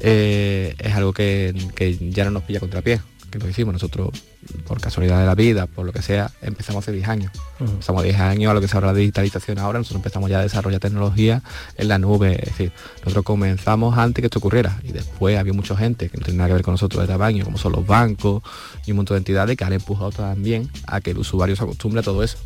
eh, 0.00 0.74
es 0.78 0.94
algo 0.94 1.12
que, 1.12 1.54
que 1.74 2.10
ya 2.10 2.24
no 2.24 2.30
nos 2.30 2.42
pilla 2.44 2.60
contra 2.60 2.82
pie 2.82 3.00
que 3.30 3.38
lo 3.38 3.48
hicimos 3.48 3.72
nosotros 3.72 4.10
por 4.66 4.80
casualidad 4.80 5.20
de 5.20 5.26
la 5.26 5.34
vida, 5.34 5.66
por 5.66 5.84
lo 5.84 5.92
que 5.92 6.02
sea, 6.02 6.30
empezamos 6.40 6.84
hace 6.84 6.92
10 6.92 7.08
años. 7.08 7.32
Estamos 7.78 8.02
10 8.02 8.18
años 8.18 8.50
a 8.50 8.54
lo 8.54 8.60
que 8.60 8.68
se 8.68 8.76
habla 8.76 8.92
de 8.92 9.00
digitalización 9.00 9.58
ahora, 9.58 9.78
nosotros 9.78 9.98
empezamos 9.98 10.30
ya 10.30 10.40
a 10.40 10.42
desarrollar 10.42 10.80
tecnología 10.80 11.42
en 11.76 11.88
la 11.88 11.98
nube, 11.98 12.38
es 12.40 12.50
decir, 12.50 12.72
nosotros 12.98 13.24
comenzamos 13.24 13.98
antes 13.98 14.22
que 14.22 14.26
esto 14.26 14.38
ocurriera 14.38 14.78
y 14.82 14.92
después 14.92 15.36
había 15.36 15.52
mucha 15.52 15.76
gente 15.76 16.08
que 16.08 16.16
no 16.16 16.24
tiene 16.24 16.38
nada 16.38 16.48
que 16.48 16.54
ver 16.54 16.62
con 16.62 16.74
nosotros 16.74 17.02
de 17.02 17.08
tamaño, 17.08 17.44
como 17.44 17.58
son 17.58 17.72
los 17.72 17.86
bancos 17.86 18.42
y 18.86 18.92
un 18.92 18.98
montón 18.98 19.16
de 19.16 19.18
entidades 19.18 19.56
que 19.56 19.64
han 19.64 19.72
empujado 19.72 20.10
también 20.10 20.70
a 20.86 21.00
que 21.00 21.10
el 21.10 21.18
usuario 21.18 21.56
se 21.56 21.64
acostumbre 21.64 22.00
a 22.00 22.02
todo 22.02 22.22
eso. 22.22 22.38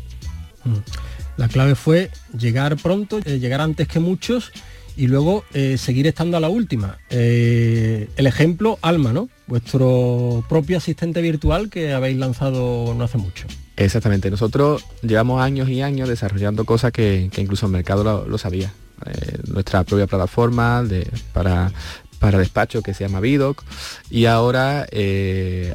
La 1.37 1.47
clave 1.47 1.75
fue 1.75 2.11
llegar 2.37 2.77
pronto, 2.77 3.19
eh, 3.25 3.39
llegar 3.39 3.61
antes 3.61 3.87
que 3.87 3.99
muchos 3.99 4.51
y 4.95 5.07
luego 5.07 5.43
eh, 5.53 5.77
seguir 5.77 6.07
estando 6.07 6.37
a 6.37 6.39
la 6.39 6.49
última. 6.49 6.97
Eh, 7.09 8.09
el 8.15 8.27
ejemplo, 8.27 8.77
Alma, 8.81 9.13
¿no? 9.13 9.29
Vuestro 9.47 10.43
propio 10.47 10.77
asistente 10.77 11.21
virtual 11.21 11.69
que 11.69 11.93
habéis 11.93 12.17
lanzado 12.17 12.93
no 12.93 13.03
hace 13.03 13.17
mucho. 13.17 13.47
Exactamente, 13.75 14.29
nosotros 14.29 14.85
llevamos 15.01 15.41
años 15.41 15.67
y 15.69 15.81
años 15.81 16.07
desarrollando 16.07 16.63
cosas 16.65 16.91
que, 16.91 17.29
incluso 17.37 17.65
el 17.65 17.71
mercado 17.71 18.25
lo, 18.27 18.37
sabía. 18.37 18.71
Eh, 19.05 19.37
nuestra 19.47 19.83
propia 19.83 20.07
plataforma 20.07 20.83
de, 20.83 21.07
para, 21.33 21.71
para 22.19 22.37
despacho 22.37 22.81
que 22.81 22.93
se 22.93 23.03
llama 23.03 23.19
Vidoc 23.19 23.63
y 24.09 24.25
ahora 24.25 24.87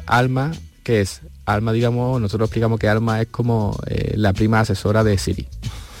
Alma, 0.05 0.51
que 0.83 1.01
es 1.01 1.21
Alma, 1.45 1.73
digamos, 1.73 2.21
nosotros 2.21 2.47
explicamos 2.47 2.79
que 2.79 2.87
Alma 2.87 3.21
es 3.21 3.27
como 3.27 3.77
la 4.15 4.33
prima 4.33 4.61
asesora 4.61 5.03
de 5.03 5.17
Siri. 5.17 5.47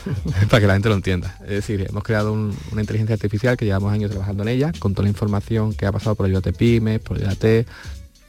para 0.49 0.59
que 0.59 0.67
la 0.67 0.73
gente 0.73 0.89
lo 0.89 0.95
entienda. 0.95 1.37
Es 1.43 1.49
decir, 1.49 1.85
hemos 1.89 2.03
creado 2.03 2.33
una 2.33 2.81
inteligencia 2.81 3.13
artificial 3.13 3.57
que 3.57 3.65
llevamos 3.65 3.93
años 3.93 4.11
trabajando 4.11 4.43
en 4.43 4.49
ella, 4.49 4.71
con 4.79 4.93
toda 4.93 5.03
la 5.03 5.09
información 5.09 5.73
que 5.73 5.85
ha 5.85 5.91
pasado 5.91 6.15
por 6.15 6.25
Ayúdate 6.25 6.53
Pymes, 6.53 6.99
por 6.99 7.17
Ayúdate, 7.17 7.65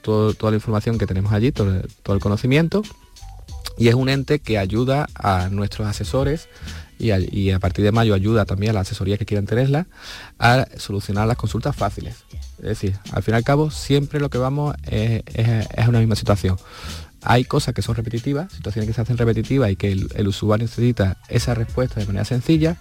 todo, 0.02 0.34
toda 0.34 0.52
la 0.52 0.56
información 0.56 0.98
que 0.98 1.06
tenemos 1.06 1.32
allí, 1.32 1.52
todo, 1.52 1.82
el 2.14 2.20
conocimiento. 2.20 2.82
Y 3.78 3.88
es 3.88 3.94
un 3.94 4.08
ente 4.08 4.40
que 4.40 4.58
ayuda 4.58 5.08
a 5.14 5.48
nuestros 5.48 5.88
asesores 5.88 6.48
y 6.98 7.50
a, 7.50 7.58
partir 7.60 7.82
de 7.82 7.92
mayo 7.92 8.12
ayuda 8.12 8.44
también 8.44 8.70
a 8.70 8.74
las 8.74 8.88
asesorías 8.88 9.18
que 9.18 9.24
quieran 9.24 9.46
tenerla 9.46 9.86
a 10.38 10.66
solucionar 10.76 11.26
las 11.26 11.38
consultas 11.38 11.74
fáciles. 11.74 12.16
Es 12.58 12.64
decir, 12.64 12.98
al 13.12 13.22
fin 13.22 13.32
y 13.32 13.36
al 13.38 13.44
cabo 13.44 13.70
siempre 13.70 14.20
lo 14.20 14.28
que 14.28 14.36
vamos 14.36 14.76
es, 14.84 15.22
es 15.34 15.88
una 15.88 16.00
misma 16.00 16.14
situación 16.14 16.58
hay 17.22 17.44
cosas 17.44 17.74
que 17.74 17.82
son 17.82 17.94
repetitivas, 17.94 18.52
situaciones 18.52 18.88
que 18.88 18.94
se 18.94 19.00
hacen 19.00 19.18
repetitivas 19.18 19.70
y 19.70 19.76
que 19.76 19.92
el, 19.92 20.28
usuario 20.28 20.64
necesita 20.64 21.18
esa 21.28 21.54
respuesta 21.54 22.00
de 22.00 22.06
manera 22.06 22.24
sencilla, 22.24 22.76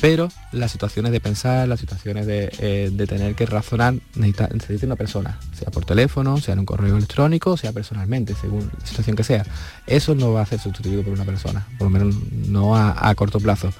pero 0.00 0.28
las 0.52 0.70
situaciones 0.70 1.12
de 1.12 1.20
pensar, 1.20 1.66
las 1.66 1.80
situaciones 1.80 2.26
de, 2.26 2.50
eh, 2.58 3.06
tener 3.06 3.34
que 3.34 3.46
razonar, 3.46 3.94
necesita, 4.14 4.86
una 4.86 4.96
persona, 4.96 5.38
sea 5.52 5.70
por 5.70 5.84
teléfono, 5.84 6.38
sea 6.38 6.54
en 6.54 6.60
un 6.60 6.66
correo 6.66 6.96
electrónico, 6.96 7.56
sea 7.56 7.72
personalmente, 7.72 8.34
según 8.34 8.70
la 8.78 8.86
situación 8.86 9.16
que 9.16 9.24
sea. 9.24 9.44
Eso 9.86 10.14
no 10.14 10.32
va 10.32 10.42
a 10.42 10.46
ser 10.46 10.60
sustituido 10.60 11.02
por 11.02 11.12
una 11.12 11.24
persona, 11.24 11.66
por 11.78 11.90
lo 11.90 11.90
menos 11.90 12.14
no 12.48 12.76
a, 12.76 13.14
corto 13.14 13.40
plazo. 13.40 13.72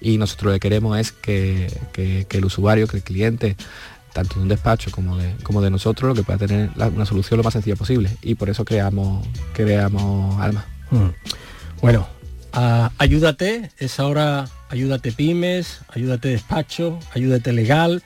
Y 0.00 0.18
nosotros 0.18 0.52
lo 0.52 0.52
que 0.52 0.60
queremos 0.60 0.98
es 0.98 1.12
que 1.12 2.26
el 2.30 2.44
usuario, 2.44 2.86
que 2.86 2.98
el 2.98 3.02
cliente 3.02 3.56
tanto 4.14 4.36
de 4.36 4.42
un 4.42 4.48
despacho 4.48 4.90
como 4.90 5.18
de, 5.18 5.34
como 5.42 5.60
de 5.60 5.70
nosotros, 5.70 6.08
lo 6.08 6.14
que 6.14 6.22
pueda 6.22 6.38
tener 6.38 6.70
una 6.76 7.04
solución 7.04 7.36
lo 7.36 7.44
más 7.44 7.52
sencilla 7.52 7.76
posible. 7.76 8.10
Y 8.22 8.36
por 8.36 8.48
eso 8.48 8.64
creamos, 8.64 9.26
creamos 9.52 10.40
Alma. 10.40 10.64
Mm. 10.90 11.08
Bueno, 11.82 12.06
ayúdate, 12.98 13.70
es 13.78 14.00
ahora 14.00 14.46
ayúdate 14.70 15.12
pymes, 15.12 15.80
ayúdate 15.88 16.28
despacho, 16.28 16.98
ayúdate 17.12 17.52
legal, 17.52 18.02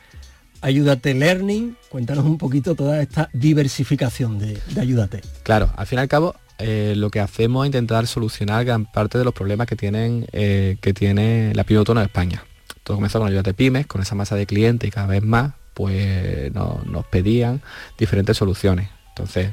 ayúdate 0.62 1.14
learning. 1.14 1.76
Cuéntanos 1.90 2.24
un 2.24 2.38
poquito 2.38 2.74
toda 2.74 3.00
esta 3.02 3.28
diversificación 3.32 4.38
de, 4.38 4.58
ayúdate. 4.80 5.20
Claro, 5.42 5.70
al 5.76 5.86
fin 5.86 5.98
y 5.98 6.02
al 6.02 6.08
cabo 6.08 6.34
eh, 6.58 6.94
lo 6.96 7.10
que 7.10 7.20
hacemos 7.20 7.64
es 7.64 7.68
intentar 7.68 8.06
solucionar 8.06 8.64
gran 8.64 8.86
parte 8.86 9.18
de 9.18 9.24
los 9.24 9.34
problemas 9.34 9.66
que 9.66 9.76
tienen 9.76 10.26
eh, 10.32 10.78
que 10.80 10.94
tiene 10.94 11.52
la 11.54 11.64
pyme 11.64 11.78
autónoma 11.80 12.00
de 12.00 12.06
España. 12.06 12.44
Todo 12.82 12.96
comenzó 12.96 13.18
con 13.18 13.28
Ayúdate 13.28 13.52
Pymes, 13.52 13.86
con 13.86 14.00
esa 14.00 14.14
masa 14.14 14.34
de 14.34 14.46
clientes 14.46 14.88
y 14.88 14.90
cada 14.90 15.06
vez 15.06 15.22
más 15.22 15.52
pues 15.78 16.52
nos 16.52 17.06
pedían 17.06 17.62
diferentes 17.96 18.36
soluciones. 18.36 18.88
Entonces 19.10 19.52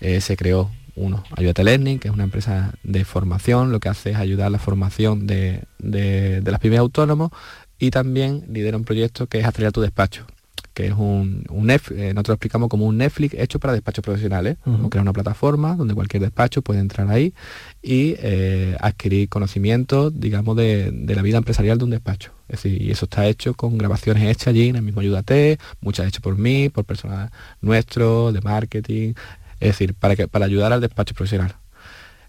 eh, 0.00 0.22
se 0.22 0.34
creó 0.34 0.70
uno, 0.94 1.22
Ayúdate 1.36 1.64
Learning, 1.64 1.98
que 1.98 2.08
es 2.08 2.14
una 2.14 2.24
empresa 2.24 2.72
de 2.82 3.04
formación, 3.04 3.72
lo 3.72 3.78
que 3.78 3.90
hace 3.90 4.12
es 4.12 4.16
ayudar 4.16 4.46
a 4.46 4.50
la 4.50 4.58
formación 4.58 5.26
de, 5.26 5.64
las 5.78 6.60
pymes 6.60 6.78
autónomos 6.78 7.30
y 7.78 7.90
también 7.90 8.46
lidera 8.50 8.78
un 8.78 8.84
proyecto 8.84 9.26
que 9.26 9.40
es 9.40 9.44
Acelerar 9.44 9.72
tu 9.72 9.82
despacho, 9.82 10.26
que 10.76 10.88
es 10.88 10.92
un, 10.92 11.46
un 11.48 11.70
eh, 11.70 11.78
nosotros 12.12 12.28
lo 12.28 12.34
explicamos 12.34 12.68
como 12.68 12.84
un 12.84 12.98
Netflix 12.98 13.34
hecho 13.38 13.58
para 13.58 13.72
despachos 13.72 14.04
profesionales, 14.04 14.58
como 14.62 14.90
crear 14.90 15.00
una 15.00 15.14
plataforma 15.14 15.74
donde 15.74 15.94
cualquier 15.94 16.22
despacho 16.22 16.60
puede 16.60 16.80
entrar 16.80 17.08
ahí 17.08 17.32
y 17.82 18.14
eh, 18.18 18.76
adquirir 18.80 19.30
conocimientos, 19.30 20.12
digamos, 20.20 20.54
de, 20.54 20.92
la 21.06 21.22
vida 21.22 21.38
empresarial 21.38 21.78
de 21.78 21.84
un 21.84 21.90
despacho. 21.92 22.32
Es 22.48 22.62
decir, 22.62 22.82
y 22.82 22.90
eso 22.90 23.06
está 23.06 23.26
hecho 23.26 23.54
con 23.54 23.78
grabaciones 23.78 24.24
hechas 24.24 24.48
allí 24.48 24.68
en 24.68 24.76
el 24.76 24.82
mismo 24.82 25.00
Ayúdate, 25.00 25.58
muchas 25.80 26.08
hechas 26.08 26.20
por 26.20 26.36
mí, 26.36 26.68
por 26.68 26.84
personas 26.84 27.30
nuestros, 27.62 28.34
de 28.34 28.42
marketing, 28.42 29.14
es 29.60 29.68
decir, 29.68 29.94
para, 29.94 30.14
que, 30.14 30.28
para 30.28 30.44
ayudar 30.44 30.74
al 30.74 30.82
despacho 30.82 31.14
profesional. 31.14 31.56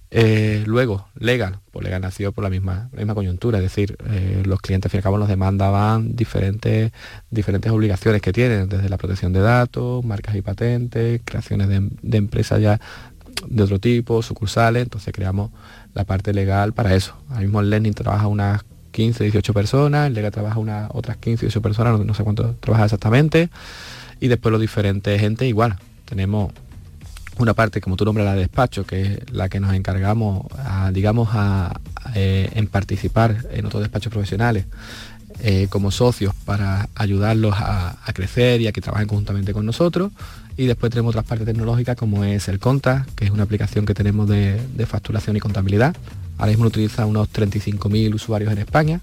Eh, 0.09 0.63
luego, 0.65 1.07
legal, 1.19 1.59
pues 1.71 1.83
legal 1.83 2.01
nació 2.01 2.31
por 2.31 2.43
la 2.43 2.49
misma, 2.49 2.89
misma 2.95 3.13
coyuntura, 3.13 3.57
es 3.57 3.63
decir, 3.63 3.97
eh, 4.09 4.41
los 4.45 4.61
clientes 4.61 4.87
al 4.87 4.91
fin 4.91 4.97
y 4.97 4.99
al 4.99 5.03
cabo 5.03 5.17
nos 5.17 5.27
demandaban 5.27 6.15
diferentes, 6.15 6.93
diferentes 7.29 7.71
obligaciones 7.71 8.21
que 8.21 8.31
tienen, 8.31 8.69
desde 8.69 8.87
la 8.87 8.97
protección 8.97 9.33
de 9.33 9.41
datos, 9.41 10.05
marcas 10.05 10.35
y 10.35 10.41
patentes, 10.41 11.21
creaciones 11.25 11.67
de, 11.67 12.17
empresas 12.17 12.61
ya 12.61 12.79
de 13.47 13.63
otro 13.63 13.79
tipo, 13.79 14.21
sucursales, 14.21 14.83
entonces 14.83 15.13
creamos 15.13 15.51
la 15.93 16.05
parte 16.05 16.33
legal 16.33 16.71
para 16.71 16.95
eso. 16.95 17.15
Ahora 17.29 17.41
mismo 17.41 17.59
el 17.59 17.69
Learning 17.69 17.93
trabaja 17.93 18.27
unas 18.27 18.63
15, 18.91 19.25
18 19.25 19.53
personas, 19.53 20.07
el 20.07 20.13
Legal 20.13 20.31
trabaja 20.31 20.57
unas 20.57 20.89
otras 20.93 21.17
15, 21.17 21.47
18 21.47 21.61
personas, 21.61 21.99
no, 21.99 22.05
no 22.05 22.13
sé 22.13 22.23
cuánto 22.23 22.55
trabaja 22.61 22.85
exactamente, 22.85 23.49
y 24.21 24.27
después 24.29 24.51
los 24.51 24.61
diferentes 24.61 25.19
gente 25.19 25.45
igual. 25.45 25.75
Tenemos 26.05 26.53
una 27.39 27.53
parte, 27.53 27.81
como 27.81 27.95
tú 27.95 28.05
nombras, 28.05 28.25
la 28.25 28.33
de 28.33 28.41
despacho, 28.41 28.85
que 28.85 29.01
es 29.01 29.31
la 29.31 29.49
que 29.49 29.59
nos 29.59 29.73
encargamos, 29.73 30.45
digamos, 30.91 31.29
a, 31.33 31.79
eh, 32.15 32.49
en 32.53 32.67
participar 32.67 33.45
en 33.51 33.65
otros 33.65 33.81
despachos 33.81 34.11
profesionales 34.11 34.65
eh, 35.41 35.67
como 35.69 35.91
socios 35.91 36.33
para 36.45 36.89
ayudarlos 36.95 37.53
a, 37.55 37.95
crecer 38.13 38.61
y 38.61 38.67
a 38.67 38.71
que 38.71 38.81
trabajen 38.81 39.07
conjuntamente 39.07 39.53
con 39.53 39.65
nosotros. 39.65 40.11
Y 40.55 40.65
después 40.65 40.89
tenemos 40.89 41.11
otras 41.11 41.25
partes 41.25 41.45
tecnológicas 41.45 41.95
como 41.95 42.23
es 42.23 42.47
el 42.47 42.57
Conta, 42.59 43.05
que 43.15 43.25
es 43.25 43.31
una 43.31 43.43
aplicación 43.43 43.85
que 43.85 43.93
tenemos 43.93 44.27
de, 44.27 44.59
facturación 44.87 45.37
y 45.37 45.39
contabilidad. 45.39 45.95
Ahora 46.39 46.49
mismo 46.49 46.63
lo 46.63 46.69
utiliza 46.69 47.05
unos 47.05 47.31
35.000 47.31 48.15
usuarios 48.15 48.51
en 48.51 48.57
España 48.59 49.01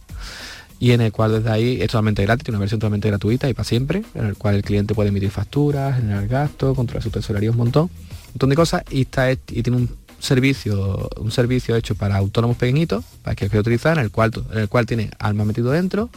y 0.81 0.91
en 0.91 1.01
el 1.01 1.13
cual 1.13 1.33
desde 1.33 1.51
ahí 1.51 1.81
es 1.81 1.89
totalmente 1.89 2.23
gratis, 2.23 2.49
una 2.49 2.59
versión 2.59 2.81
totalmente 2.81 3.09
gratuita 3.09 3.49
y 3.49 3.55
para 3.55 3.65
siempre, 3.65 4.03
en 4.15 4.27
el 4.27 4.37
cual 4.37 4.57
el 4.57 4.63
cliente 4.63 4.95
puede 4.95 5.11
emitir 5.11 5.31
facturas, 5.31 5.97
generar 5.97 6.27
gastos, 6.27 6.75
controlar 6.75 7.03
su 7.03 7.11
tesorería 7.11 7.53
un 7.53 7.59
montón 7.59 7.91
montón 8.35 8.51
de 8.51 8.57
cosas 8.57 8.83
y, 8.91 9.03
está, 9.03 9.31
y 9.33 9.37
tiene 9.37 9.77
un 9.77 10.05
servicio 10.25 11.11
un 11.19 11.31
servicio 11.31 11.77
hecho 11.77 11.95
para 11.95 12.17
autónomos 12.17 12.57
pequeñitos 12.57 13.05
para 13.23 13.37
que 13.37 13.49
lo 13.49 13.61
utilizar 13.61 13.99
en 13.99 14.05
el 14.05 14.11
cual 14.11 14.31
en 14.53 14.59
el 14.59 14.69
cual 14.69 14.87
tiene 14.87 15.11
alma 15.19 15.45
metido 15.45 15.71
dentro 15.71 16.09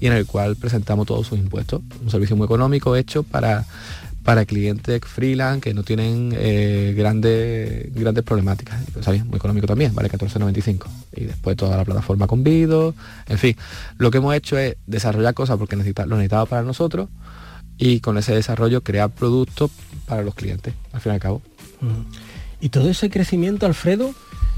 y 0.00 0.06
en 0.06 0.12
el 0.12 0.26
cual 0.26 0.56
presentamos 0.56 1.06
todos 1.06 1.26
sus 1.26 1.38
impuestos. 1.38 1.82
Un 2.02 2.10
servicio 2.10 2.36
muy 2.36 2.44
económico 2.44 2.96
hecho 2.96 3.22
para 3.22 3.66
para 4.22 4.44
clientes 4.44 5.00
freelance 5.06 5.62
que 5.62 5.72
no 5.72 5.82
tienen 5.82 6.34
eh, 6.36 6.94
grandes 6.96 7.92
grandes 7.94 8.24
problemáticas. 8.24 8.78
Muy 9.24 9.36
económico 9.36 9.66
también 9.66 9.94
vale 9.94 10.10
14.95 10.10 10.86
y 11.16 11.24
después 11.24 11.56
toda 11.56 11.76
la 11.76 11.84
plataforma 11.84 12.26
con 12.26 12.44
Vido 12.44 12.94
en 13.26 13.38
fin. 13.38 13.56
Lo 13.96 14.10
que 14.10 14.18
hemos 14.18 14.34
hecho 14.34 14.56
es 14.58 14.76
desarrollar 14.86 15.34
cosas 15.34 15.56
porque 15.58 15.76
necesita, 15.76 16.06
lo 16.06 16.16
necesitaba 16.16 16.46
para 16.46 16.62
nosotros 16.62 17.08
y 17.76 18.00
con 18.00 18.18
ese 18.18 18.34
desarrollo 18.34 18.82
crear 18.82 19.10
productos 19.10 19.70
para 20.06 20.22
los 20.22 20.34
clientes 20.34 20.74
al 20.92 21.00
fin 21.00 21.12
y 21.12 21.14
al 21.14 21.20
cabo 21.20 21.42
y 22.60 22.68
todo 22.70 22.90
ese 22.90 23.10
crecimiento, 23.10 23.66
Alfredo, 23.66 24.14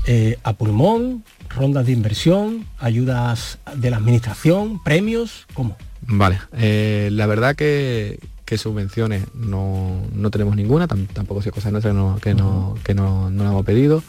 eh, 0.06 0.38
a 0.44 0.54
pulmón, 0.54 1.24
rondas 1.50 1.86
de 1.86 1.92
inversión, 1.92 2.66
ayudas 2.78 3.58
de 3.76 3.90
la 3.90 3.98
administración, 3.98 4.82
premios, 4.82 5.46
¿cómo? 5.52 5.76
Vale, 6.02 6.40
eh, 6.54 7.10
la 7.12 7.26
verdad 7.26 7.54
que, 7.54 8.18
subvenciones 8.56 9.26
no, 9.32 10.02
tenemos 10.32 10.56
ninguna, 10.56 10.88
tampoco 10.88 11.40
si 11.40 11.50
cosas 11.50 11.70
nuestras 11.70 11.94
que, 12.20 12.34
no, 12.34 12.76
que 12.82 12.94
no, 12.94 13.28
hemos 13.28 13.64
pedido. 13.64 14.02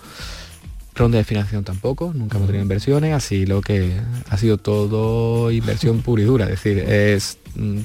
Ronda 0.96 1.20
de 1.20 1.24
financiación 1.24 1.64
tampoco, 1.64 2.12
nunca 2.14 2.38
hemos 2.38 2.48
tenido 2.48 2.64
inversiones, 2.64 3.14
así 3.14 3.46
lo 3.46 3.62
que 3.62 3.94
ha 4.30 4.38
sido 4.38 4.58
todo 4.58 5.52
inversión 5.52 6.02
pura 6.02 6.22
y 6.22 6.26
dura, 6.26 6.46
es 6.46 6.52
decir, 6.52 6.80
es 6.80 7.38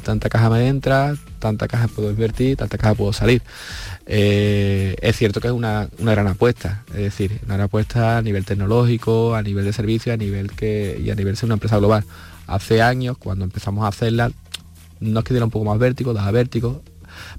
tanta 0.03 0.29
caja 0.29 0.51
me 0.51 0.69
entra, 0.69 1.15
tanta 1.39 1.69
caja 1.69 1.89
puedo 1.89 2.11
invertir, 2.11 2.57
tanta 2.57 2.79
caja 2.79 2.95
puedo 2.95 3.13
salir. 3.13 3.43
Eh, 4.07 4.97
es 5.01 5.17
cierto 5.17 5.41
que 5.41 5.49
es 5.49 5.53
una, 5.53 5.89
gran 5.99 6.27
apuesta, 6.29 6.85
es 6.91 6.97
decir, 6.97 7.41
una 7.45 7.55
gran 7.55 7.67
apuesta 7.67 8.19
a 8.19 8.23
nivel 8.23 8.45
tecnológico, 8.45 9.35
a 9.35 9.43
nivel 9.43 9.65
de 9.65 9.73
servicio, 9.73 10.13
a 10.13 10.17
nivel 10.17 10.53
que, 10.53 11.01
y 11.03 11.11
a 11.11 11.15
nivel 11.15 11.35
de 11.35 11.47
una 11.47 11.55
empresa 11.55 11.79
global. 11.79 12.05
Hace 12.47 12.83
años, 12.83 13.19
cuando 13.19 13.45
empezamos 13.45 13.85
a 13.85 13.89
hacerla, 13.89 14.31
nos 15.01 15.25
quedó 15.25 15.45
un 15.45 15.51
poco 15.51 15.65
más 15.65 15.79
vértigo, 15.79 16.15
daba 16.15 16.31
vértigo, 16.31 16.83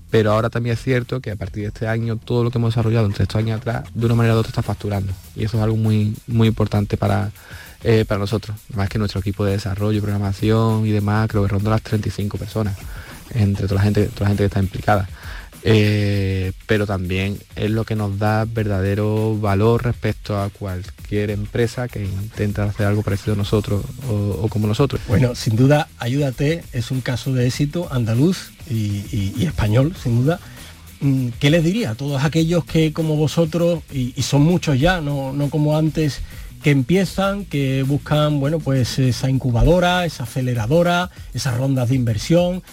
pero 0.10 0.32
ahora 0.32 0.50
también 0.50 0.74
es 0.74 0.82
cierto 0.82 1.22
que 1.22 1.32
a 1.32 1.36
partir 1.36 1.64
de 1.64 1.68
este 1.70 1.88
año 1.88 2.18
todo 2.18 2.44
lo 2.44 2.52
que 2.52 2.58
hemos 2.58 2.74
desarrollado 2.74 3.06
entre 3.06 3.24
estos 3.24 3.38
años 3.38 3.60
atrás 3.60 3.84
de 3.94 4.06
una 4.06 4.16
manera 4.16 4.36
u 4.36 4.40
otra 4.40 4.50
está 4.50 4.64
facturando 4.64 5.14
y 5.36 5.44
eso 5.46 5.58
es 5.58 5.64
algo 5.64 5.78
muy 5.78 6.16
muy 6.28 6.48
importante 6.48 6.98
para 6.98 7.32
eh, 7.84 8.06
para 8.08 8.20
nosotros 8.20 8.58
además 8.70 8.90
que 8.90 9.00
nuestro 9.00 9.20
equipo 9.20 9.46
de 9.46 9.54
desarrollo 9.54 10.02
programación 10.02 10.86
y 10.86 10.92
demás 10.92 11.28
creo 11.30 11.44
que 11.44 11.50
ronda 11.50 11.72
las 11.72 11.82
35 11.82 12.38
personas 12.38 12.78
entre 13.34 13.68
toda 13.68 13.76
la 13.76 13.82
gente 13.84 14.06
toda 14.08 14.22
la 14.22 14.28
gente 14.30 14.44
que 14.44 14.48
está 14.48 14.60
implicada 14.60 15.08
eh, 15.64 16.54
pero 16.66 16.86
también 16.86 17.38
es 17.56 17.72
lo 17.72 17.84
que 17.84 17.96
nos 17.96 18.18
da 18.20 18.46
verdadero 18.46 19.38
valor 19.38 19.84
respecto 19.84 20.40
a 20.40 20.50
cualquier 20.50 21.32
empresa 21.32 21.88
que 21.88 22.04
intenta 22.04 22.64
hacer 22.64 22.86
algo 22.86 23.02
parecido 23.02 23.34
a 23.34 23.38
nosotros 23.38 23.84
o, 24.10 24.48
como 24.50 24.68
nosotros. 24.68 25.02
Bueno, 25.08 25.36
sin 25.36 25.56
duda, 25.56 25.90
Ayúdate 25.98 26.64
es 26.74 26.92
un 26.92 27.02
caso 27.02 27.34
de 27.34 27.48
éxito 27.48 27.88
andaluz 27.92 28.52
y, 28.70 29.44
español, 29.44 29.94
sin 30.02 30.24
duda. 30.24 30.40
Mm, 31.02 31.30
¿Qué 31.40 31.50
les 31.50 31.64
diría 31.64 31.92
a 31.92 31.96
todos 31.96 32.24
aquellos 32.24 32.64
que 32.64 32.94
como 32.94 33.16
vosotros, 33.16 33.82
y, 33.92 34.14
son 34.22 34.44
muchos 34.44 34.80
ya, 34.80 35.02
no, 35.02 35.34
no 35.34 35.50
como 35.50 35.78
antes, 35.78 36.22
que 36.62 36.72
empiezan, 36.72 37.46
que 37.46 37.84
buscan, 37.84 38.40
bueno, 38.40 38.60
pues 38.60 39.00
esa 39.00 39.30
incubadora, 39.30 40.06
esa 40.06 40.24
aceleradora, 40.24 41.10
esas 41.34 41.58
rondas 41.58 41.90
de 41.90 41.96
inversión, 41.96 42.64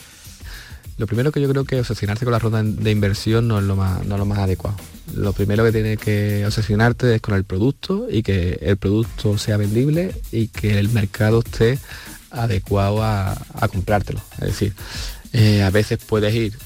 lo 0.96 1.08
primero 1.08 1.32
que 1.32 1.40
yo 1.40 1.48
creo 1.48 1.64
que 1.64 1.80
obsesionarse 1.80 2.24
con 2.24 2.32
la 2.32 2.38
ronda 2.38 2.62
de 2.62 2.90
inversión 2.90 3.48
no 3.48 3.58
es 3.58 3.64
lo 3.64 3.74
más, 3.74 4.06
no 4.06 4.16
lo 4.16 4.26
más 4.26 4.38
adecuado. 4.38 4.76
Lo 5.14 5.32
primero 5.32 5.64
que 5.64 5.72
tiene 5.72 5.96
que 5.96 6.44
obsesionarte 6.46 7.16
es 7.16 7.20
con 7.20 7.34
el 7.34 7.44
producto 7.44 8.06
y 8.08 8.22
que 8.22 8.58
el 8.62 8.76
producto 8.76 9.36
sea 9.36 9.56
vendible 9.56 10.14
y 10.30 10.48
que 10.48 10.78
el 10.78 10.88
mercado 10.90 11.40
esté 11.40 11.78
adecuado 12.30 13.02
a, 13.02 13.36
comprártelo. 13.72 14.20
Es 14.38 14.46
decir, 14.46 14.74
eh, 15.32 15.62
a 15.62 15.70
veces 15.70 15.98
puedes 15.98 16.32
ir 16.32 16.56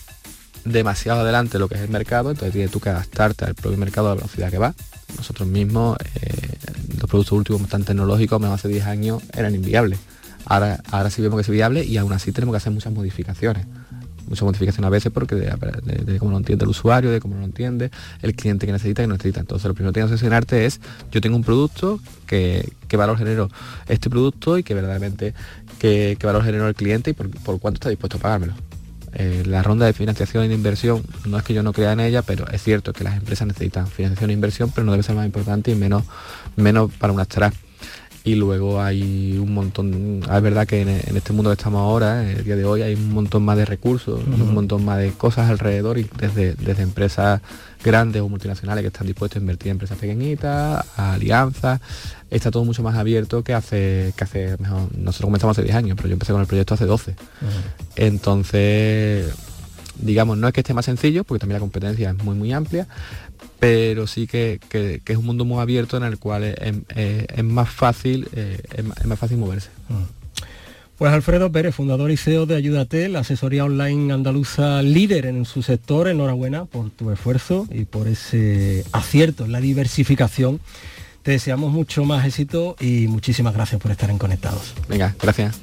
demasiado 0.64 1.20
adelante 1.20 1.54
de 1.54 1.60
lo 1.60 1.68
que 1.68 1.76
es 1.76 1.80
el 1.80 1.88
mercado, 1.88 2.30
entonces 2.30 2.52
tienes 2.52 2.70
tú 2.70 2.80
que 2.80 2.90
adaptarte 2.90 3.46
al 3.46 3.54
propio 3.54 3.78
mercado 3.78 4.08
a 4.08 4.10
la 4.10 4.16
velocidad 4.16 4.50
que 4.50 4.58
va. 4.58 4.74
Nosotros 5.16 5.48
mismos, 5.48 5.96
eh, 6.20 6.47
productos 7.08 7.36
últimos 7.38 7.68
tan 7.68 7.84
tecnológicos, 7.84 8.40
menos 8.40 8.54
hace 8.54 8.68
10 8.68 8.86
años, 8.86 9.22
eran 9.36 9.54
inviables. 9.54 9.98
Ahora, 10.44 10.80
ahora 10.90 11.10
sí 11.10 11.20
vemos 11.20 11.36
que 11.36 11.42
es 11.42 11.48
viable 11.48 11.84
y 11.84 11.96
aún 11.96 12.12
así 12.12 12.32
tenemos 12.32 12.52
que 12.52 12.58
hacer 12.58 12.72
muchas 12.72 12.92
modificaciones 12.92 13.66
mucha 14.28 14.44
modificación 14.44 14.84
a 14.84 14.90
veces 14.90 15.10
porque 15.12 15.34
de, 15.34 16.18
cómo 16.18 16.32
lo 16.32 16.38
entiende 16.38 16.64
el 16.64 16.70
usuario, 16.70 17.10
de 17.10 17.20
cómo 17.20 17.36
lo 17.36 17.44
entiende 17.44 17.90
el 18.22 18.34
cliente 18.34 18.66
que 18.66 18.72
necesita, 18.72 19.02
que 19.02 19.08
no 19.08 19.14
necesita. 19.14 19.40
Entonces 19.40 19.66
lo 19.66 19.74
primero 19.74 19.92
que 19.92 20.00
tienes 20.00 20.10
que 20.10 20.18
sesionarte 20.18 20.66
es, 20.66 20.80
yo 21.10 21.20
tengo 21.20 21.36
un 21.36 21.44
producto, 21.44 22.00
que, 22.26 22.70
valor 22.96 23.18
genero 23.18 23.48
este 23.88 24.10
producto 24.10 24.58
y 24.58 24.62
que 24.62 24.74
verdaderamente 24.74 25.34
qué, 25.78 26.16
valor 26.22 26.44
genero 26.44 26.68
el 26.68 26.74
cliente 26.74 27.10
y 27.10 27.14
por, 27.14 27.30
cuánto 27.58 27.76
está 27.76 27.88
dispuesto 27.88 28.18
a 28.18 28.20
pagármelo. 28.20 28.54
Eh, 29.14 29.42
la 29.46 29.62
ronda 29.62 29.86
de 29.86 29.92
financiación 29.92 30.48
de 30.48 30.54
inversión, 30.54 31.02
no 31.26 31.38
es 31.38 31.44
que 31.44 31.54
yo 31.54 31.62
no 31.62 31.72
crea 31.72 31.92
en 31.92 32.00
ella, 32.00 32.22
pero 32.22 32.46
es 32.48 32.62
cierto 32.62 32.92
que 32.92 33.04
las 33.04 33.16
empresas 33.16 33.46
necesitan 33.46 33.86
financiación 33.86 34.30
e 34.30 34.32
inversión, 34.34 34.70
pero 34.74 34.84
no 34.84 34.92
debe 34.92 35.02
ser 35.02 35.16
más 35.16 35.26
importante 35.26 35.70
y 35.70 35.74
menos, 35.74 36.04
menos 36.56 36.92
para 36.92 37.12
una 37.12 37.22
startup 37.22 37.54
y 38.28 38.34
luego 38.34 38.80
hay 38.82 39.38
un 39.38 39.54
montón, 39.54 40.22
es 40.22 40.42
verdad 40.42 40.66
que 40.66 40.82
en, 40.82 40.88
este 40.88 41.32
mundo 41.32 41.50
que 41.50 41.54
estamos 41.54 41.80
ahora, 41.80 42.22
en 42.22 42.36
el 42.36 42.44
día 42.44 42.56
de 42.56 42.64
hoy, 42.66 42.82
hay 42.82 42.94
un 42.94 43.12
montón 43.12 43.42
más 43.42 43.56
de 43.56 43.64
recursos, 43.64 44.20
un 44.26 44.52
montón 44.52 44.84
más 44.84 44.98
de 44.98 45.12
cosas 45.12 45.48
alrededor 45.48 45.96
y 45.96 46.06
desde, 46.18 46.54
desde 46.54 46.82
empresas 46.82 47.40
grandes 47.82 48.20
o 48.20 48.28
multinacionales 48.28 48.82
que 48.82 48.88
están 48.88 49.06
dispuestos 49.06 49.38
a 49.38 49.40
invertir 49.40 49.68
en 49.68 49.72
empresas 49.72 49.96
pequeñitas, 49.96 50.84
a 50.96 51.14
alianzas, 51.14 51.80
está 52.28 52.50
todo 52.50 52.66
mucho 52.66 52.82
más 52.82 52.96
abierto 52.96 53.42
que 53.42 53.54
hace, 53.54 54.12
que 54.14 54.24
hace 54.24 54.56
mejor, 54.58 54.94
nosotros 54.94 55.26
comenzamos 55.26 55.56
hace 55.56 55.64
10 55.64 55.76
años, 55.76 55.96
pero 55.96 56.08
yo 56.08 56.12
empecé 56.12 56.32
con 56.32 56.42
el 56.42 56.46
proyecto 56.46 56.74
hace 56.74 56.84
12. 56.84 57.14
Entonces, 57.96 59.32
digamos, 59.98 60.38
no 60.38 60.48
es 60.48 60.54
que 60.54 60.60
esté 60.60 60.74
más 60.74 60.84
sencillo, 60.84 61.24
porque 61.24 61.40
también 61.40 61.54
la 61.54 61.60
competencia 61.60 62.10
es 62.10 62.24
muy 62.24 62.34
muy 62.34 62.52
amplia, 62.52 62.86
pero 63.58 64.06
sí 64.06 64.26
que, 64.26 64.60
es 64.72 65.16
un 65.16 65.26
mundo 65.26 65.44
muy 65.44 65.60
abierto 65.60 65.96
en 65.96 66.04
el 66.04 66.18
cual 66.18 66.44
es, 66.44 67.44
más 67.44 67.70
fácil 67.70 68.28
eh, 68.32 68.60
es, 68.74 69.06
más 69.06 69.18
fácil 69.18 69.38
moverse. 69.38 69.70
Mm. 69.88 70.18
Pues 70.98 71.12
Alfredo 71.12 71.52
Pérez, 71.52 71.76
fundador 71.76 72.10
y 72.10 72.16
CEO 72.16 72.44
de 72.44 72.56
Ayúdate, 72.56 73.08
la 73.08 73.20
asesoría 73.20 73.64
online 73.64 74.12
andaluza 74.12 74.82
líder 74.82 75.26
en 75.26 75.44
su 75.44 75.62
sector, 75.62 76.08
enhorabuena 76.08 76.64
por 76.64 76.90
tu 76.90 77.12
esfuerzo 77.12 77.68
y 77.70 77.84
por 77.84 78.08
ese 78.08 78.84
acierto 78.90 79.44
en 79.44 79.52
la 79.52 79.60
diversificación. 79.60 80.58
Te 81.22 81.32
deseamos 81.32 81.72
mucho 81.72 82.04
más 82.04 82.26
éxito 82.26 82.74
y 82.80 83.06
muchísimas 83.06 83.54
gracias 83.54 83.80
por 83.80 83.92
estar 83.92 84.10
en 84.10 84.18
Conectados. 84.18 84.74
Venga, 84.88 85.14
gracias. 85.22 85.60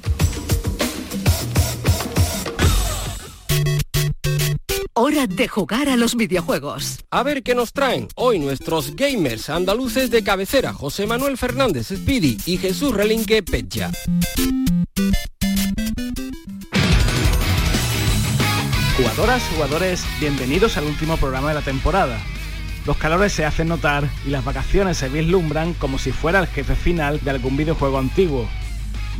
Hora 4.98 5.26
de 5.26 5.46
jugar 5.46 5.90
a 5.90 5.96
los 5.98 6.16
videojuegos. 6.16 7.04
A 7.10 7.22
ver 7.22 7.42
qué 7.42 7.54
nos 7.54 7.74
traen 7.74 8.08
hoy 8.14 8.38
nuestros 8.38 8.96
gamers 8.96 9.50
andaluces 9.50 10.10
de 10.10 10.24
cabecera, 10.24 10.72
José 10.72 11.06
Manuel 11.06 11.36
Fernández 11.36 11.88
Speedy 11.88 12.38
y 12.46 12.56
Jesús 12.56 12.94
Relinque 12.94 13.42
Pecha. 13.42 13.90
Jugadoras, 18.96 19.42
jugadores, 19.54 20.02
bienvenidos 20.18 20.78
al 20.78 20.86
último 20.86 21.18
programa 21.18 21.50
de 21.50 21.56
la 21.56 21.62
temporada. 21.62 22.18
Los 22.86 22.96
calores 22.96 23.34
se 23.34 23.44
hacen 23.44 23.68
notar 23.68 24.08
y 24.24 24.30
las 24.30 24.46
vacaciones 24.46 24.96
se 24.96 25.10
vislumbran 25.10 25.74
como 25.74 25.98
si 25.98 26.10
fuera 26.10 26.38
el 26.38 26.46
jefe 26.46 26.74
final 26.74 27.20
de 27.20 27.32
algún 27.32 27.58
videojuego 27.58 27.98
antiguo. 27.98 28.48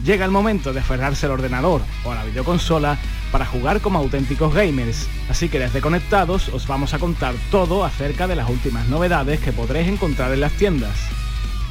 Llega 0.04 0.24
el 0.24 0.30
momento 0.30 0.72
de 0.72 0.80
aferrarse 0.80 1.26
al 1.26 1.32
ordenador 1.32 1.82
o 2.04 2.12
a 2.12 2.14
la 2.14 2.24
videoconsola 2.24 2.98
para 3.32 3.46
jugar 3.46 3.80
como 3.80 3.98
auténticos 3.98 4.54
gamers, 4.54 5.08
así 5.28 5.48
que 5.48 5.58
desde 5.58 5.80
Conectados 5.80 6.48
os 6.50 6.66
vamos 6.66 6.94
a 6.94 6.98
contar 6.98 7.34
todo 7.50 7.84
acerca 7.84 8.26
de 8.26 8.36
las 8.36 8.48
últimas 8.48 8.88
novedades 8.88 9.40
que 9.40 9.52
podréis 9.52 9.88
encontrar 9.88 10.32
en 10.32 10.40
las 10.40 10.52
tiendas. 10.52 11.25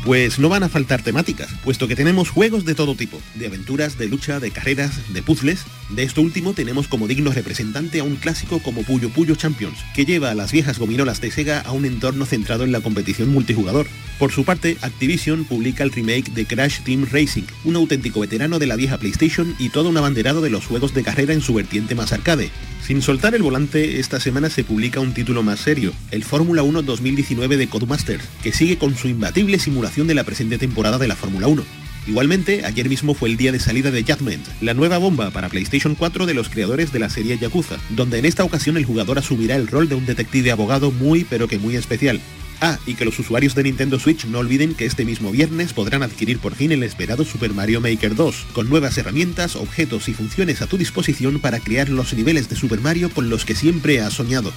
Pues 0.06 0.38
no 0.38 0.50
van 0.50 0.62
a 0.62 0.70
faltar 0.70 1.02
temáticas, 1.02 1.50
puesto 1.64 1.88
que 1.88 1.96
tenemos 1.96 2.30
juegos 2.30 2.64
de 2.64 2.76
todo 2.76 2.94
tipo, 2.94 3.20
de 3.34 3.48
aventuras, 3.48 3.98
de 3.98 4.08
lucha, 4.08 4.40
de 4.40 4.52
carreras, 4.52 5.12
de 5.12 5.24
puzzles. 5.24 5.66
De 5.90 6.04
esto 6.04 6.22
último 6.22 6.54
tenemos 6.54 6.88
como 6.88 7.08
digno 7.08 7.32
representante 7.32 8.02
a 8.02 8.04
un 8.04 8.16
clásico 8.16 8.60
como 8.60 8.84
Puyo 8.84 9.10
Puyo 9.10 9.34
Champions, 9.34 9.80
que 9.96 10.06
lleva 10.06 10.30
a 10.30 10.36
las 10.36 10.52
viejas 10.52 10.78
gominolas 10.78 11.22
de 11.22 11.32
Sega 11.32 11.62
a 11.62 11.72
un 11.72 11.86
entorno 11.86 12.28
centrado 12.28 12.66
en 12.66 12.72
la 12.72 12.82
competición 12.82 13.30
multijugador. 13.30 13.88
Por 14.20 14.32
su 14.32 14.46
parte, 14.46 14.78
Activision 14.82 15.44
publica 15.44 15.84
el 15.84 15.92
remake 15.92 16.32
de 16.34 16.46
Crash 16.46 16.82
Team 16.82 17.08
Racing, 17.12 17.44
un 17.64 17.76
auténtico 17.76 18.20
veterano 18.20 18.60
de 18.60 18.68
la 18.68 18.76
vieja 18.76 19.00
PlayStation 19.00 19.56
y 19.58 19.70
todo 19.70 19.90
un 19.90 19.98
abanderado 19.98 20.40
de 20.42 20.52
los 20.52 20.68
juegos 20.68 20.94
de 20.94 21.02
carrera 21.02 21.34
en 21.34 21.42
su 21.42 21.56
vertiente 21.56 21.96
más 21.96 22.14
arcade. 22.14 22.52
Sin 22.86 23.02
soltar 23.02 23.34
el 23.34 23.42
volante, 23.42 24.00
esta 24.00 24.20
semana 24.20 24.52
se 24.52 24.64
publica 24.64 25.00
un 25.00 25.16
título 25.16 25.42
más 25.42 25.60
serio, 25.60 25.92
el 26.12 26.24
Fórmula 26.24 26.62
1 26.62 26.84
2019 26.84 27.58
de 27.58 27.68
Codemasters, 27.68 28.24
que 28.44 28.54
sigue 28.54 28.78
con 28.78 28.96
su 28.96 29.08
imbatible 29.08 29.58
simulación 29.58 29.95
de 30.04 30.14
la 30.14 30.26
presente 30.26 30.58
temporada 30.58 30.98
de 30.98 31.08
la 31.08 31.16
Fórmula 31.16 31.48
1. 31.48 31.64
Igualmente, 32.06 32.66
ayer 32.66 32.90
mismo 32.90 33.14
fue 33.14 33.30
el 33.30 33.38
día 33.38 33.54
de 33.54 33.60
salida 33.60 33.92
de 33.92 34.04
Judgment, 34.04 34.46
la 34.62 34.74
nueva 34.74 34.98
bomba 34.98 35.32
para 35.32 35.48
PlayStation 35.48 35.96
4 35.96 36.26
de 36.26 36.34
los 36.34 36.50
creadores 36.50 36.92
de 36.92 37.00
la 37.00 37.10
serie 37.10 37.38
Yakuza, 37.38 37.78
donde 37.90 38.20
en 38.20 38.26
esta 38.26 38.44
ocasión 38.44 38.76
el 38.76 38.86
jugador 38.86 39.18
asumirá 39.18 39.56
el 39.56 39.68
rol 39.68 39.88
de 39.88 39.96
un 39.96 40.06
detective 40.06 40.52
abogado 40.52 40.92
muy 40.92 41.24
pero 41.24 41.48
que 41.48 41.58
muy 41.58 41.78
especial. 41.78 42.20
Ah, 42.62 42.78
y 42.86 42.96
que 42.96 43.06
los 43.06 43.18
usuarios 43.18 43.56
de 43.56 43.64
Nintendo 43.64 44.00
Switch 44.00 44.26
no 44.26 44.40
olviden 44.40 44.76
que 44.76 44.86
este 44.86 45.06
mismo 45.06 45.32
viernes 45.32 45.74
podrán 45.74 46.04
adquirir 46.04 46.40
por 46.40 46.56
fin 46.56 46.72
el 46.72 46.84
esperado 46.84 47.26
Super 47.26 47.54
Mario 47.54 47.82
Maker 47.82 48.16
2, 48.16 48.48
con 48.54 48.70
nuevas 48.70 48.98
herramientas, 48.98 49.56
objetos 49.56 50.08
y 50.10 50.14
funciones 50.14 50.62
a 50.62 50.68
tu 50.68 50.78
disposición 50.78 51.40
para 51.40 51.60
crear 51.60 51.90
los 51.90 52.14
niveles 52.14 52.50
de 52.50 52.56
Super 52.56 52.82
Mario 52.82 53.10
con 53.10 53.30
los 53.30 53.46
que 53.46 53.56
siempre 53.56 54.02
has 54.02 54.14
soñado. 54.14 54.52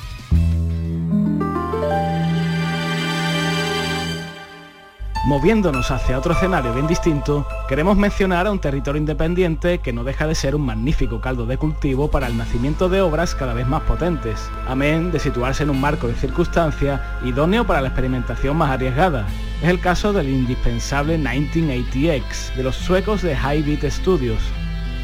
Moviéndonos 5.27 5.91
hacia 5.91 6.17
otro 6.17 6.33
escenario 6.33 6.73
bien 6.73 6.87
distinto, 6.87 7.47
queremos 7.69 7.97
mencionar 7.97 8.47
a 8.47 8.53
un 8.53 8.61
territorio 8.61 9.01
independiente 9.01 9.79
que 9.79 9.93
no 9.93 10.05
deja 10.05 10.29
de 10.29 10.37
ser 10.37 10.55
un 10.55 10.65
magnífico 10.65 11.21
caldo 11.21 11.45
de 11.45 11.59
cultivo 11.59 12.09
para 12.09 12.29
el 12.29 12.39
nacimiento 12.39 12.89
de 12.89 13.01
obras 13.01 13.35
cada 13.35 13.53
vez 13.53 13.67
más 13.67 13.83
potentes, 13.83 14.49
amén 14.69 15.11
de 15.11 15.19
situarse 15.19 15.65
en 15.65 15.71
un 15.71 15.81
marco 15.81 16.07
de 16.07 16.15
circunstancia 16.15 17.19
idóneo 17.25 17.67
para 17.67 17.81
la 17.81 17.89
experimentación 17.89 18.57
más 18.57 18.71
arriesgada. 18.71 19.27
Es 19.61 19.69
el 19.69 19.81
caso 19.81 20.13
del 20.13 20.29
indispensable 20.29 21.19
1980X 21.19 22.55
de 22.55 22.63
los 22.63 22.77
suecos 22.77 23.21
de 23.21 23.37
High 23.37 23.63
Beat 23.63 23.91
Studios, 23.91 24.41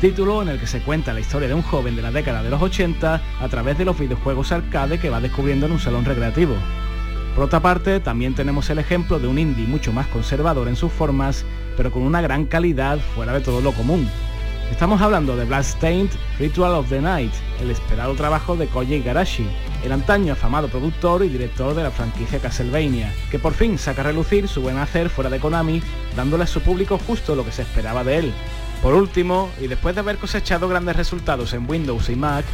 título 0.00 0.42
en 0.42 0.48
el 0.48 0.60
que 0.60 0.68
se 0.68 0.80
cuenta 0.80 1.12
la 1.12 1.20
historia 1.20 1.48
de 1.48 1.54
un 1.54 1.62
joven 1.62 1.96
de 1.96 2.02
la 2.02 2.12
década 2.12 2.42
de 2.42 2.50
los 2.50 2.62
80 2.62 3.20
a 3.40 3.48
través 3.48 3.76
de 3.78 3.84
los 3.84 3.98
videojuegos 3.98 4.52
arcade 4.52 5.00
que 5.00 5.10
va 5.10 5.20
descubriendo 5.20 5.66
en 5.66 5.72
un 5.72 5.80
salón 5.80 6.04
recreativo. 6.04 6.54
Por 7.34 7.44
otra 7.44 7.60
parte, 7.60 7.98
también 7.98 8.34
tenemos 8.34 8.70
el 8.70 8.78
ejemplo 8.78 9.18
de 9.18 9.26
un 9.26 9.38
indie 9.38 9.66
mucho 9.66 9.92
más 9.92 10.06
conservador 10.06 10.68
en 10.68 10.76
sus 10.76 10.92
formas, 10.92 11.44
pero 11.76 11.90
con 11.90 12.02
una 12.02 12.20
gran 12.20 12.44
calidad 12.44 13.00
fuera 13.14 13.32
de 13.32 13.40
todo 13.40 13.60
lo 13.60 13.72
común. 13.72 14.08
Estamos 14.70 15.00
hablando 15.02 15.36
de 15.36 15.44
Bloodstained 15.44 16.10
Ritual 16.38 16.74
of 16.74 16.88
the 16.88 17.00
Night, 17.00 17.32
el 17.60 17.70
esperado 17.70 18.14
trabajo 18.14 18.56
de 18.56 18.68
Koji 18.68 18.94
Igarashi, 18.94 19.46
el 19.84 19.90
antaño 19.90 20.32
afamado 20.32 20.68
productor 20.68 21.24
y 21.24 21.28
director 21.28 21.74
de 21.74 21.82
la 21.82 21.90
franquicia 21.90 22.38
Castlevania, 22.38 23.12
que 23.32 23.40
por 23.40 23.52
fin 23.52 23.78
saca 23.78 24.02
a 24.02 24.04
relucir 24.04 24.46
su 24.46 24.62
buen 24.62 24.78
hacer 24.78 25.10
fuera 25.10 25.28
de 25.28 25.40
Konami, 25.40 25.82
dándole 26.16 26.44
a 26.44 26.48
su 26.48 26.60
público 26.60 26.98
justo 27.04 27.34
lo 27.34 27.44
que 27.44 27.52
se 27.52 27.62
esperaba 27.62 28.04
de 28.04 28.18
él. 28.18 28.34
Por 28.80 28.94
último, 28.94 29.50
y 29.60 29.66
después 29.66 29.94
de 29.96 30.02
haber 30.02 30.18
cosechado 30.18 30.68
grandes 30.68 30.96
resultados 30.96 31.52
en 31.52 31.68
Windows 31.68 32.08
y 32.10 32.16
Mac, 32.16 32.44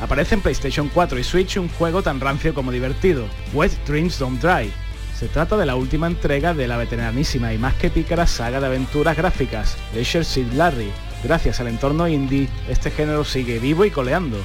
aparece 0.00 0.34
en 0.34 0.40
PlayStation 0.40 0.90
4 0.92 1.18
y 1.18 1.24
Switch 1.24 1.56
un 1.56 1.68
juego 1.68 2.02
tan 2.02 2.20
rancio 2.20 2.54
como 2.54 2.72
divertido, 2.72 3.26
Wet 3.52 3.72
Dreams 3.86 4.18
Don't 4.18 4.40
Dry. 4.42 4.70
Se 5.18 5.28
trata 5.28 5.56
de 5.56 5.66
la 5.66 5.76
última 5.76 6.06
entrega 6.06 6.54
de 6.54 6.66
la 6.66 6.78
veteranísima 6.78 7.52
y 7.52 7.58
más 7.58 7.74
que 7.74 7.90
pícara 7.90 8.26
saga 8.26 8.60
de 8.60 8.66
aventuras 8.66 9.16
gráficas, 9.16 9.76
Leisure 9.94 10.24
Seed 10.24 10.52
Larry. 10.54 10.90
Gracias 11.22 11.60
al 11.60 11.68
entorno 11.68 12.08
indie, 12.08 12.48
este 12.68 12.90
género 12.90 13.24
sigue 13.24 13.58
vivo 13.58 13.84
y 13.84 13.90
coleando. 13.90 14.38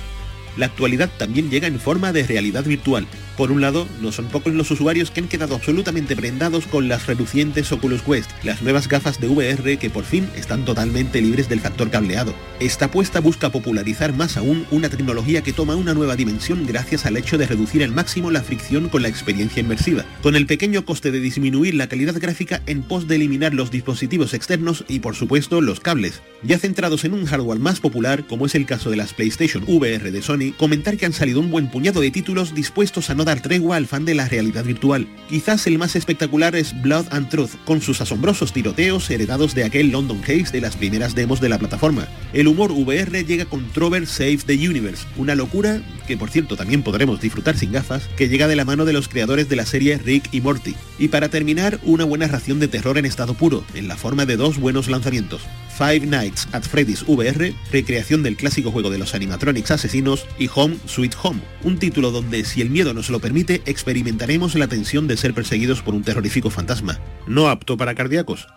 La 0.57 0.65
actualidad 0.65 1.09
también 1.17 1.49
llega 1.49 1.67
en 1.67 1.79
forma 1.79 2.11
de 2.11 2.23
realidad 2.23 2.63
virtual. 2.63 3.07
Por 3.37 3.51
un 3.51 3.59
lado, 3.59 3.85
no 4.01 4.13
son 4.13 4.27
pocos 4.27 4.53
los 4.53 4.71
usuarios 4.71 5.11
que 5.11 5.19
han 5.19 5.27
quedado 5.27 5.55
absolutamente 5.55 6.15
prendados 6.15 6.67
con 6.67 6.87
las 6.87 7.05
relucientes 7.05 7.69
Oculus 7.73 8.01
Quest, 8.01 8.31
las 8.43 8.61
nuevas 8.61 8.87
gafas 8.87 9.19
de 9.19 9.27
VR 9.27 9.77
que 9.77 9.89
por 9.89 10.05
fin 10.05 10.29
están 10.37 10.63
totalmente 10.63 11.19
libres 11.21 11.49
del 11.49 11.59
factor 11.59 11.89
cableado. 11.89 12.33
Esta 12.61 12.85
apuesta 12.85 13.19
busca 13.19 13.51
popularizar 13.51 14.13
más 14.13 14.37
aún 14.37 14.65
una 14.71 14.89
tecnología 14.89 15.41
que 15.41 15.51
toma 15.51 15.75
una 15.75 15.93
nueva 15.93 16.15
dimensión 16.15 16.65
gracias 16.65 17.05
al 17.05 17.17
hecho 17.17 17.37
de 17.37 17.45
reducir 17.45 17.83
al 17.83 17.91
máximo 17.91 18.31
la 18.31 18.41
fricción 18.41 18.87
con 18.87 19.01
la 19.01 19.09
experiencia 19.09 19.59
inmersiva, 19.59 20.05
con 20.23 20.37
el 20.37 20.45
pequeño 20.45 20.85
coste 20.85 21.11
de 21.11 21.19
disminuir 21.19 21.75
la 21.75 21.89
calidad 21.89 22.15
gráfica 22.17 22.61
en 22.67 22.83
pos 22.83 23.05
de 23.05 23.15
eliminar 23.15 23.53
los 23.53 23.69
dispositivos 23.69 24.33
externos 24.33 24.85
y 24.87 24.99
por 24.99 25.15
supuesto 25.15 25.59
los 25.59 25.81
cables. 25.81 26.21
Ya 26.41 26.57
centrados 26.57 27.03
en 27.03 27.13
un 27.13 27.25
hardware 27.25 27.59
más 27.59 27.81
popular, 27.81 28.25
como 28.27 28.45
es 28.45 28.55
el 28.55 28.65
caso 28.65 28.89
de 28.89 28.95
las 28.95 29.13
PlayStation 29.13 29.65
VR 29.67 30.11
de 30.11 30.21
Sony, 30.21 30.53
comentar 30.57 30.95
que 30.95 31.05
han 31.05 31.13
salido 31.13 31.41
un 31.41 31.51
buen 31.51 31.69
puñado 31.69 31.99
de 31.99 32.11
títulos 32.11 32.55
dispuestos 32.55 33.09
a 33.09 33.15
no 33.15 33.24
dar 33.25 33.41
tregua 33.41 33.75
al 33.75 33.87
fan 33.87 34.05
de 34.05 34.15
la 34.15 34.29
realidad 34.29 34.63
virtual. 34.63 35.07
Quizás 35.27 35.67
el 35.67 35.77
más 35.77 35.95
espectacular 35.97 36.55
es 36.55 36.81
Blood 36.81 37.07
and 37.11 37.27
Truth, 37.29 37.51
con 37.65 37.81
sus 37.81 37.99
asombrosos 37.99 38.53
tiroteos 38.53 39.09
heredados 39.09 39.53
de 39.53 39.65
aquel 39.65 39.91
London 39.91 40.21
Haze 40.23 40.51
de 40.53 40.61
las 40.61 40.77
primeras 40.77 41.15
demos 41.15 41.41
de 41.41 41.49
la 41.49 41.59
plataforma. 41.59 42.07
El 42.31 42.47
humor 42.47 42.71
VR 42.71 43.25
llega 43.25 43.45
con 43.45 43.69
Trover 43.73 44.07
Save 44.07 44.39
the 44.45 44.53
Universe, 44.53 45.05
una 45.17 45.35
locura 45.35 45.81
que 46.07 46.17
por 46.17 46.29
cierto 46.29 46.55
también 46.55 46.83
podremos 46.83 47.19
disfrutar 47.19 47.57
sin 47.57 47.71
gafas, 47.71 48.07
que 48.15 48.29
llega 48.29 48.47
de 48.47 48.55
la 48.55 48.65
mano 48.65 48.85
de 48.85 48.93
los 48.93 49.07
creadores 49.07 49.49
de 49.49 49.55
la 49.55 49.65
serie 49.65 49.97
Rick 49.97 50.29
y 50.31 50.41
Morty. 50.41 50.75
Y 50.99 51.09
para 51.09 51.29
terminar, 51.29 51.79
una 51.83 52.05
buena 52.05 52.27
ración 52.27 52.59
de 52.59 52.67
terror 52.67 52.97
en 52.97 53.05
estado 53.05 53.33
puro, 53.33 53.65
en 53.73 53.87
la 53.87 53.97
forma 53.97 54.25
de 54.25 54.37
dos 54.37 54.59
buenos 54.59 54.87
lanzamientos. 54.87 55.41
Five 55.77 56.05
Nights 56.05 56.47
at 56.53 56.61
Freddy's 56.61 57.03
VR, 57.05 57.53
recreación 57.69 58.23
del 58.23 58.37
clásico 58.37 58.71
juego 58.71 58.89
de 58.89 58.97
los 58.97 59.13
animatronics 59.13 59.71
asesinos, 59.71 60.25
y 60.39 60.49
Home 60.55 60.77
Sweet 60.85 61.15
Home, 61.21 61.41
un 61.63 61.77
título 61.77 62.11
donde, 62.11 62.45
si 62.45 62.61
el 62.61 62.69
miedo 62.69 62.93
nos 62.93 63.09
lo 63.09 63.19
permite, 63.19 63.61
experimentaremos 63.65 64.55
la 64.55 64.69
tensión 64.69 65.05
de 65.05 65.17
ser 65.17 65.33
perseguidos 65.33 65.81
por 65.81 65.93
un 65.93 66.03
terrorífico 66.03 66.49
fantasma. 66.49 66.97
No 67.27 67.49
apto 67.49 67.75
para 67.75 67.93
cardíacos. 67.93 68.47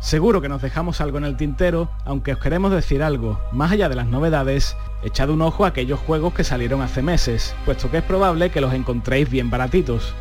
Seguro 0.00 0.40
que 0.40 0.48
nos 0.48 0.62
dejamos 0.62 1.00
algo 1.00 1.18
en 1.18 1.24
el 1.24 1.36
tintero, 1.36 1.90
aunque 2.04 2.34
os 2.34 2.38
queremos 2.38 2.70
decir 2.70 3.02
algo, 3.02 3.40
más 3.50 3.72
allá 3.72 3.88
de 3.88 3.96
las 3.96 4.06
novedades, 4.06 4.76
echad 5.02 5.30
un 5.30 5.42
ojo 5.42 5.64
a 5.64 5.68
aquellos 5.68 5.98
juegos 5.98 6.32
que 6.32 6.44
salieron 6.44 6.80
hace 6.80 7.02
meses, 7.02 7.56
puesto 7.64 7.90
que 7.90 7.98
es 7.98 8.04
probable 8.04 8.50
que 8.50 8.60
los 8.60 8.72
encontréis 8.72 9.28
bien 9.28 9.50
baratitos. 9.50 10.14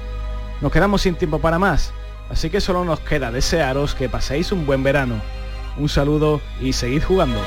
Nos 0.62 0.72
quedamos 0.72 1.04
sin 1.04 1.14
tiempo 1.14 1.38
para 1.38 1.60
más, 1.60 1.94
así 2.32 2.50
que 2.50 2.62
solo 2.62 2.84
nos 2.84 3.00
queda 3.02 3.32
desearos 3.32 3.94
que 3.94 4.10
paséis 4.10 4.52
un 4.52 4.66
buen 4.66 4.82
verano. 4.82 5.22
Un 5.80 5.90
saludo 5.90 6.42
y 6.62 6.74
seguid 6.74 7.04
jugando. 7.04 7.40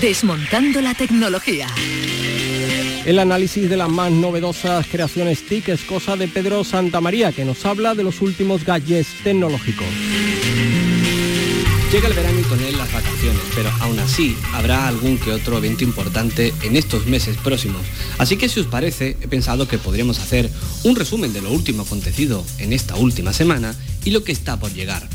Desmontando 0.00 0.80
la 0.80 0.94
tecnología. 0.94 1.66
El 3.06 3.18
análisis 3.18 3.68
de 3.68 3.76
las 3.76 3.88
más 3.88 4.12
novedosas 4.12 4.86
creaciones 4.86 5.46
TIC 5.46 5.70
es 5.70 5.82
cosa 5.82 6.16
de 6.16 6.28
Pedro 6.28 6.64
Santamaría, 6.64 7.32
que 7.32 7.44
nos 7.44 7.64
habla 7.64 7.94
de 7.94 8.02
los 8.04 8.20
últimos 8.20 8.64
gadgets 8.64 9.22
tecnológicos. 9.24 9.86
Llega 11.92 12.08
el 12.08 12.14
verano 12.14 12.40
y 12.40 12.42
con 12.42 12.60
él 12.60 12.76
las 12.76 12.92
vacaciones, 12.92 13.42
pero 13.54 13.70
aún 13.78 14.00
así 14.00 14.36
habrá 14.52 14.88
algún 14.88 15.18
que 15.18 15.30
otro 15.30 15.56
evento 15.56 15.84
importante 15.84 16.52
en 16.62 16.74
estos 16.74 17.06
meses 17.06 17.36
próximos. 17.36 17.80
Así 18.18 18.36
que 18.36 18.48
si 18.48 18.58
os 18.58 18.66
parece, 18.66 19.16
he 19.20 19.28
pensado 19.28 19.68
que 19.68 19.78
podríamos 19.78 20.18
hacer 20.18 20.50
un 20.82 20.96
resumen 20.96 21.32
de 21.32 21.42
lo 21.42 21.52
último 21.52 21.84
acontecido 21.84 22.44
en 22.58 22.72
esta 22.72 22.96
última 22.96 23.32
semana 23.32 23.76
y 24.04 24.10
lo 24.10 24.24
que 24.24 24.32
está 24.32 24.58
por 24.58 24.74
llegar. 24.74 25.08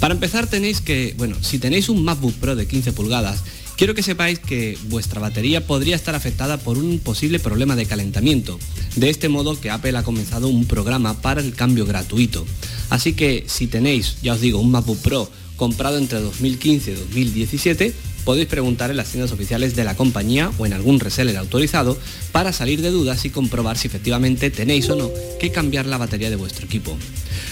Para 0.00 0.14
empezar 0.14 0.46
tenéis 0.46 0.80
que, 0.80 1.14
bueno, 1.18 1.36
si 1.42 1.58
tenéis 1.58 1.90
un 1.90 2.02
MacBook 2.02 2.34
Pro 2.34 2.56
de 2.56 2.66
15 2.66 2.94
pulgadas, 2.94 3.42
quiero 3.76 3.94
que 3.94 4.02
sepáis 4.02 4.38
que 4.38 4.78
vuestra 4.88 5.20
batería 5.20 5.66
podría 5.66 5.94
estar 5.94 6.14
afectada 6.14 6.56
por 6.56 6.78
un 6.78 7.00
posible 7.00 7.38
problema 7.38 7.76
de 7.76 7.84
calentamiento. 7.84 8.58
De 8.96 9.10
este 9.10 9.28
modo 9.28 9.60
que 9.60 9.70
Apple 9.70 9.96
ha 9.98 10.02
comenzado 10.02 10.48
un 10.48 10.64
programa 10.64 11.20
para 11.20 11.42
el 11.42 11.54
cambio 11.54 11.84
gratuito. 11.84 12.46
Así 12.88 13.12
que 13.12 13.44
si 13.46 13.66
tenéis, 13.66 14.16
ya 14.22 14.32
os 14.32 14.40
digo, 14.40 14.58
un 14.58 14.70
MacBook 14.70 14.98
Pro 14.98 15.30
comprado 15.56 15.98
entre 15.98 16.20
2015 16.20 16.92
y 16.92 16.94
2017, 16.94 17.92
podéis 18.24 18.48
preguntar 18.48 18.90
en 18.90 18.96
las 18.96 19.08
tiendas 19.08 19.32
oficiales 19.32 19.76
de 19.76 19.84
la 19.84 19.96
compañía 19.96 20.50
o 20.58 20.66
en 20.66 20.72
algún 20.72 21.00
reseller 21.00 21.36
autorizado 21.36 21.98
para 22.32 22.52
salir 22.52 22.82
de 22.82 22.90
dudas 22.90 23.24
y 23.24 23.30
comprobar 23.30 23.78
si 23.78 23.88
efectivamente 23.88 24.50
tenéis 24.50 24.88
o 24.90 24.96
no 24.96 25.10
que 25.38 25.52
cambiar 25.52 25.86
la 25.86 25.98
batería 25.98 26.30
de 26.30 26.36
vuestro 26.36 26.66
equipo. 26.66 26.96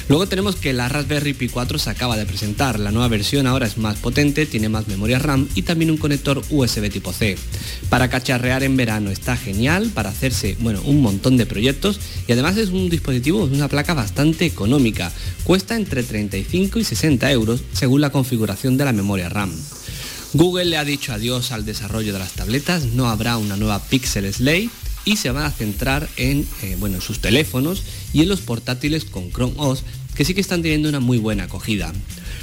Luego 0.08 0.26
tenemos 0.26 0.56
que 0.56 0.72
la 0.72 0.88
Raspberry 0.88 1.32
Pi 1.32 1.48
4 1.48 1.78
se 1.78 1.90
acaba 1.90 2.16
de 2.16 2.26
presentar, 2.26 2.78
la 2.78 2.90
nueva 2.90 3.08
versión 3.08 3.46
ahora 3.46 3.66
es 3.66 3.78
más 3.78 3.96
potente, 3.98 4.46
tiene 4.46 4.68
más 4.68 4.88
memoria 4.88 5.18
RAM 5.18 5.48
y 5.54 5.62
también 5.62 5.90
un 5.90 5.96
conector 5.96 6.42
USB 6.50 6.90
tipo 6.90 7.12
C. 7.12 7.36
Para 7.88 8.08
cacharrear 8.08 8.62
en 8.62 8.76
verano 8.76 9.10
está 9.10 9.36
genial, 9.36 9.90
para 9.94 10.10
hacerse 10.10 10.56
bueno, 10.60 10.80
un 10.84 11.00
montón 11.00 11.36
de 11.36 11.46
proyectos 11.46 12.00
y 12.26 12.32
además 12.32 12.56
es 12.56 12.70
un 12.70 12.88
dispositivo, 12.88 13.44
una 13.44 13.68
placa 13.68 13.94
bastante 13.94 14.44
económica, 14.44 15.12
cuesta 15.44 15.76
entre 15.76 16.02
35 16.02 16.78
y 16.78 16.84
60 16.84 17.30
euros 17.30 17.62
según 17.72 18.00
la 18.00 18.10
configuración 18.10 18.76
de 18.76 18.84
la 18.84 18.92
memoria 18.92 19.28
RAM. 19.28 19.52
Google 20.34 20.64
le 20.64 20.78
ha 20.78 20.84
dicho 20.84 21.12
adiós 21.12 21.52
al 21.52 21.66
desarrollo 21.66 22.12
de 22.12 22.18
las 22.18 22.32
tabletas, 22.32 22.84
no 22.86 23.08
habrá 23.08 23.36
una 23.36 23.56
nueva 23.56 23.80
Pixel 23.80 24.32
Slate 24.32 24.70
y 25.04 25.16
se 25.16 25.30
van 25.30 25.44
a 25.44 25.50
centrar 25.50 26.08
en 26.16 26.46
eh, 26.62 26.76
bueno, 26.78 27.00
sus 27.00 27.18
teléfonos 27.20 27.82
y 28.14 28.22
en 28.22 28.28
los 28.28 28.40
portátiles 28.40 29.04
con 29.04 29.30
Chrome 29.30 29.54
OS 29.58 29.82
que 30.14 30.24
sí 30.24 30.34
que 30.34 30.40
están 30.40 30.62
teniendo 30.62 30.88
una 30.88 31.00
muy 31.00 31.18
buena 31.18 31.44
acogida. 31.44 31.92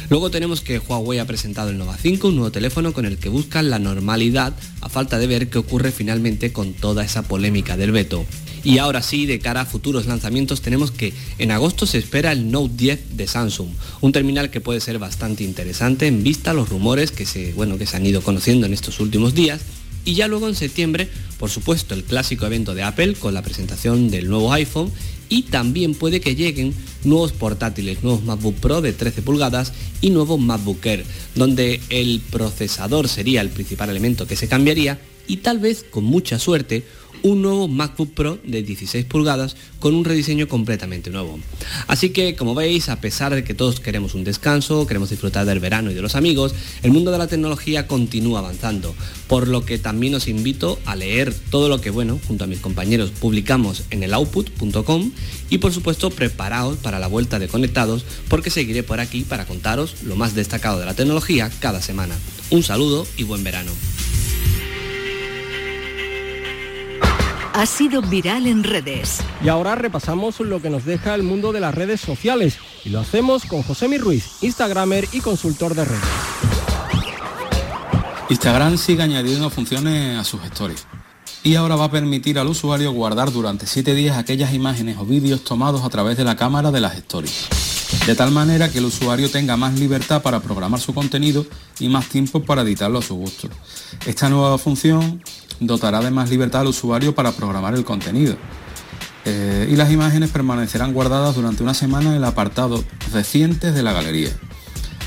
Luego 0.10 0.32
tenemos 0.32 0.62
que 0.62 0.80
Huawei 0.80 1.20
ha 1.20 1.28
presentado 1.28 1.70
el 1.70 1.78
Nova 1.78 1.96
5, 1.96 2.30
un 2.30 2.36
nuevo 2.36 2.52
teléfono 2.52 2.94
con 2.94 3.06
el 3.06 3.20
que 3.20 3.30
buscan 3.30 3.70
la 3.70 3.78
normalidad 3.78 4.56
a 4.82 4.90
falta 4.90 5.20
de 5.20 5.28
ver 5.28 5.50
qué 5.50 5.60
ocurre 5.60 5.92
finalmente 5.92 6.52
con 6.52 6.74
toda 6.74 7.06
esa 7.06 7.22
polémica 7.22 7.78
del 7.78 7.92
veto. 7.92 8.26
Y 8.64 8.80
ahora 8.80 9.04
sí, 9.04 9.28
de 9.28 9.38
cara 9.38 9.62
a 9.62 9.66
futuros 9.66 10.08
lanzamientos, 10.08 10.62
tenemos 10.62 10.90
que 10.90 11.14
en 11.38 11.52
agosto 11.52 11.86
se 11.86 12.00
espera 12.00 12.32
el 12.32 12.50
Note 12.50 12.74
10 12.76 13.18
de 13.18 13.28
Samsung, 13.28 13.70
un 14.02 14.12
terminal 14.12 14.50
que 14.50 14.62
puede 14.62 14.82
ser 14.82 14.98
bastante 14.98 15.44
interesante 15.44 16.08
en 16.08 16.24
vista 16.24 16.52
a 16.52 16.54
los 16.56 16.70
rumores 16.70 17.12
que 17.12 17.28
se, 17.28 17.54
bueno, 17.54 17.78
que 17.78 17.86
se 17.86 17.96
han 17.96 18.06
ido 18.06 18.22
conociendo 18.22 18.66
en 18.66 18.74
estos 18.74 19.00
últimos 19.00 19.36
días. 19.36 19.62
Y 20.06 20.16
ya 20.16 20.28
luego 20.28 20.48
en 20.48 20.56
septiembre, 20.56 21.08
por 21.40 21.50
supuesto, 21.50 21.94
el 21.96 22.04
clásico 22.04 22.46
evento 22.46 22.76
de 22.76 22.84
Apple 22.84 23.14
con 23.14 23.34
la 23.34 23.42
presentación 23.42 24.12
del 24.12 24.30
nuevo 24.30 24.52
iPhone 24.52 24.92
y 25.30 25.44
también 25.44 25.96
puede 25.96 26.20
que 26.20 26.36
lleguen 26.36 26.74
nuevos 27.06 27.32
portátiles, 27.32 28.04
nuevos 28.04 28.24
MacBook 28.24 28.56
Pro 28.56 28.82
de 28.82 28.92
13 28.92 29.22
pulgadas 29.22 29.72
y 30.02 30.10
nuevo 30.10 30.38
MacBook 30.38 30.86
Air, 30.86 31.06
donde 31.36 31.80
el 31.90 32.22
procesador 32.30 33.08
sería 33.08 33.40
el 33.42 33.50
principal 33.50 33.90
elemento 33.90 34.28
que 34.28 34.36
se 34.36 34.50
cambiaría 34.50 35.00
y 35.28 35.38
tal 35.38 35.60
vez, 35.60 35.86
con 35.90 36.04
mucha 36.04 36.40
suerte, 36.40 36.84
un 37.24 37.42
nuevo 37.42 37.68
MacBook 37.68 38.14
Pro 38.14 38.40
de 38.44 38.64
16 38.64 39.06
pulgadas 39.06 39.56
con 39.80 39.96
un 39.96 40.06
rediseño 40.06 40.48
completamente 40.48 41.10
nuevo. 41.10 41.40
Así 41.88 42.10
que, 42.10 42.36
como 42.36 42.56
veis, 42.56 42.90
a 42.90 43.02
pesar 43.02 43.34
de 43.34 43.44
que 43.44 43.54
todos 43.54 43.80
queremos 43.80 44.14
un 44.14 44.24
descanso, 44.24 44.88
queremos 44.88 45.10
disfrutar 45.10 45.46
del 45.46 45.60
verano 45.60 45.92
y 45.92 45.94
de 45.94 46.02
los 46.02 46.16
amigos, 46.16 46.54
el 46.84 46.92
mundo 46.92 47.12
de 47.12 47.18
la 47.18 47.28
tecnología 47.28 47.88
continúa 47.88 48.40
avanzando, 48.40 48.94
por 49.28 49.48
lo 49.48 49.66
que 49.66 49.78
también 49.78 50.16
os 50.16 50.28
invito 50.28 50.80
a 50.86 50.96
leer 50.96 51.34
todo 51.50 51.70
lo 51.70 51.82
que, 51.82 51.90
bueno, 51.90 52.20
junto 52.28 52.44
a 52.44 52.48
mis 52.48 52.60
compañeros 52.60 53.12
publicamos 53.12 53.84
en 53.90 54.04
el 54.04 54.14
output.com 54.14 55.12
y 55.50 55.58
por 55.58 55.74
supuesto 55.74 56.10
preparaos 56.10 56.78
para 56.78 57.00
la 57.00 57.08
vuelta 57.08 57.40
de 57.40 57.48
conectados 57.48 58.06
porque 58.28 58.50
seguiré 58.50 58.84
por 58.84 59.00
aquí 59.00 59.22
para 59.22 59.46
contaros 59.46 60.04
lo 60.04 60.16
más 60.16 60.36
destacado 60.36 60.80
de 60.80 60.86
la 60.86 60.94
tecnología 60.94 61.50
cada 61.60 61.82
semana. 61.82 62.16
Un 62.50 62.64
saludo 62.64 63.06
y 63.18 63.24
buen 63.24 63.44
verano. 63.44 63.72
Ha 67.54 67.66
sido 67.66 68.02
viral 68.02 68.48
en 68.48 68.64
redes. 68.64 69.20
Y 69.44 69.50
ahora 69.50 69.76
repasamos 69.76 70.40
lo 70.40 70.62
que 70.62 70.70
nos 70.70 70.86
deja 70.86 71.16
el 71.16 71.24
mundo 71.24 71.52
de 71.52 71.60
las 71.60 71.74
redes 71.74 72.00
sociales 72.00 72.58
y 72.86 72.90
lo 72.90 73.00
hacemos 73.00 73.46
con 73.46 73.64
José 73.64 73.88
Mi 73.88 73.98
Ruiz, 73.98 74.38
Instagramer 74.42 75.08
y 75.12 75.20
consultor 75.20 75.74
de 75.76 75.86
redes. 75.86 76.04
Instagram 78.30 78.78
sigue 78.78 79.02
añadiendo 79.02 79.50
funciones 79.50 80.18
a 80.18 80.24
sus 80.24 80.44
stories. 80.44 80.86
y 81.42 81.56
ahora 81.56 81.76
va 81.76 81.86
a 81.86 81.92
permitir 81.92 82.38
al 82.38 82.48
usuario 82.48 82.92
guardar 82.92 83.32
durante 83.32 83.66
7 83.66 83.94
días 83.96 84.18
aquellas 84.18 84.54
imágenes 84.54 84.98
o 84.98 85.06
vídeos 85.06 85.44
tomados 85.44 85.84
a 85.84 85.90
través 85.90 86.18
de 86.18 86.26
la 86.26 86.36
cámara 86.36 86.70
de 86.70 86.82
las 86.82 86.98
stories. 86.98 87.48
De 88.06 88.14
tal 88.14 88.32
manera 88.32 88.70
que 88.70 88.78
el 88.78 88.86
usuario 88.86 89.32
tenga 89.32 89.58
más 89.58 89.80
libertad 89.80 90.22
para 90.22 90.40
programar 90.42 90.80
su 90.80 90.94
contenido 90.94 91.46
y 91.80 91.90
más 91.90 92.08
tiempo 92.08 92.44
para 92.44 92.62
editarlo 92.62 93.00
a 93.00 93.02
su 93.02 93.16
gusto. 93.16 93.50
Esta 94.06 94.30
nueva 94.30 94.58
función 94.58 95.24
dotará 95.60 96.02
de 96.02 96.12
más 96.12 96.30
libertad 96.30 96.62
al 96.62 96.68
usuario 96.68 97.16
para 97.16 97.32
programar 97.32 97.76
el 97.76 97.84
contenido. 97.84 98.36
Eh, 99.26 99.68
y 99.72 99.76
las 99.76 99.92
imágenes 99.92 100.32
permanecerán 100.32 100.94
guardadas 100.94 101.36
durante 101.36 101.64
una 101.64 101.74
semana 101.74 102.12
en 102.12 102.16
el 102.16 102.24
apartado 102.24 102.84
recientes 103.12 103.76
de 103.76 103.84
la 103.84 103.94
galería. 103.94 104.32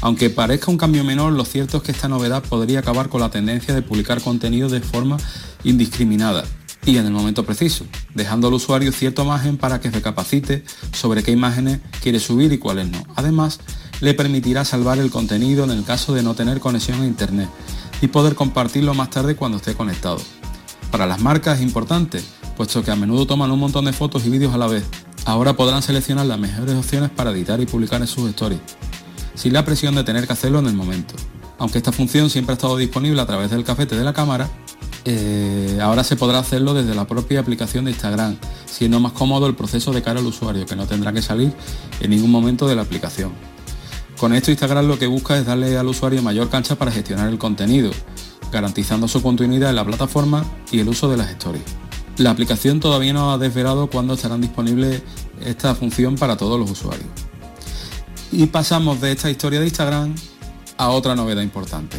Aunque 0.00 0.30
parezca 0.30 0.70
un 0.70 0.78
cambio 0.78 1.04
menor, 1.04 1.32
lo 1.32 1.44
cierto 1.44 1.78
es 1.78 1.82
que 1.84 1.92
esta 1.92 2.08
novedad 2.08 2.42
podría 2.42 2.80
acabar 2.80 3.08
con 3.08 3.20
la 3.20 3.30
tendencia 3.30 3.72
de 3.72 3.82
publicar 3.82 4.20
contenido 4.20 4.68
de 4.68 4.80
forma 4.80 5.16
indiscriminada 5.64 6.44
y 6.84 6.96
en 6.96 7.06
el 7.06 7.12
momento 7.12 7.44
preciso, 7.44 7.86
dejando 8.12 8.48
al 8.48 8.54
usuario 8.54 8.90
cierto 8.90 9.24
margen 9.24 9.56
para 9.56 9.80
que 9.80 9.90
recapacite 9.90 10.64
sobre 10.92 11.22
qué 11.22 11.30
imágenes 11.30 11.78
quiere 12.02 12.18
subir 12.18 12.52
y 12.52 12.58
cuáles 12.58 12.90
no. 12.90 13.04
Además, 13.14 13.60
le 14.00 14.14
permitirá 14.14 14.64
salvar 14.64 14.98
el 14.98 15.10
contenido 15.10 15.62
en 15.62 15.70
el 15.70 15.84
caso 15.84 16.12
de 16.12 16.24
no 16.24 16.34
tener 16.34 16.58
conexión 16.58 17.00
a 17.00 17.06
internet 17.06 17.48
y 18.02 18.08
poder 18.08 18.34
compartirlo 18.34 18.92
más 18.92 19.08
tarde 19.08 19.36
cuando 19.36 19.56
esté 19.56 19.74
conectado. 19.74 20.18
Para 20.90 21.06
las 21.06 21.22
marcas 21.22 21.58
es 21.58 21.62
importante, 21.62 22.22
puesto 22.56 22.82
que 22.82 22.90
a 22.90 22.96
menudo 22.96 23.26
toman 23.26 23.50
un 23.50 23.60
montón 23.60 23.86
de 23.86 23.94
fotos 23.94 24.26
y 24.26 24.28
vídeos 24.28 24.52
a 24.52 24.58
la 24.58 24.66
vez. 24.66 24.84
Ahora 25.24 25.54
podrán 25.54 25.82
seleccionar 25.82 26.26
las 26.26 26.38
mejores 26.38 26.74
opciones 26.74 27.08
para 27.08 27.30
editar 27.30 27.60
y 27.60 27.66
publicar 27.66 28.02
en 28.02 28.08
sus 28.08 28.28
stories, 28.30 28.60
sin 29.34 29.52
la 29.52 29.64
presión 29.64 29.94
de 29.94 30.04
tener 30.04 30.26
que 30.26 30.32
hacerlo 30.32 30.58
en 30.58 30.66
el 30.66 30.74
momento. 30.74 31.14
Aunque 31.58 31.78
esta 31.78 31.92
función 31.92 32.28
siempre 32.28 32.52
ha 32.52 32.56
estado 32.56 32.76
disponible 32.76 33.22
a 33.22 33.26
través 33.26 33.50
del 33.50 33.62
cafete 33.62 33.96
de 33.96 34.02
la 34.02 34.12
cámara, 34.12 34.50
eh, 35.04 35.78
ahora 35.80 36.02
se 36.02 36.16
podrá 36.16 36.40
hacerlo 36.40 36.74
desde 36.74 36.94
la 36.94 37.06
propia 37.06 37.38
aplicación 37.38 37.84
de 37.84 37.92
Instagram, 37.92 38.36
siendo 38.66 38.98
más 38.98 39.12
cómodo 39.12 39.46
el 39.46 39.54
proceso 39.54 39.92
de 39.92 40.02
cara 40.02 40.18
al 40.18 40.26
usuario, 40.26 40.66
que 40.66 40.74
no 40.74 40.86
tendrá 40.86 41.12
que 41.12 41.22
salir 41.22 41.52
en 42.00 42.10
ningún 42.10 42.32
momento 42.32 42.66
de 42.66 42.74
la 42.74 42.82
aplicación. 42.82 43.32
Con 44.22 44.34
esto 44.34 44.52
Instagram 44.52 44.86
lo 44.86 45.00
que 45.00 45.08
busca 45.08 45.36
es 45.36 45.46
darle 45.46 45.76
al 45.76 45.88
usuario 45.88 46.22
mayor 46.22 46.48
cancha 46.48 46.76
para 46.76 46.92
gestionar 46.92 47.28
el 47.28 47.38
contenido, 47.38 47.90
garantizando 48.52 49.08
su 49.08 49.20
continuidad 49.20 49.70
en 49.70 49.74
la 49.74 49.84
plataforma 49.84 50.44
y 50.70 50.78
el 50.78 50.88
uso 50.88 51.10
de 51.10 51.16
las 51.16 51.28
stories. 51.30 51.64
La 52.18 52.30
aplicación 52.30 52.78
todavía 52.78 53.12
no 53.12 53.32
ha 53.32 53.38
desvelado 53.38 53.90
cuándo 53.90 54.14
estarán 54.14 54.40
disponibles 54.40 55.02
esta 55.44 55.74
función 55.74 56.14
para 56.14 56.36
todos 56.36 56.56
los 56.56 56.70
usuarios. 56.70 57.08
Y 58.30 58.46
pasamos 58.46 59.00
de 59.00 59.10
esta 59.10 59.28
historia 59.28 59.58
de 59.58 59.66
Instagram 59.66 60.14
a 60.76 60.90
otra 60.90 61.16
novedad 61.16 61.42
importante, 61.42 61.96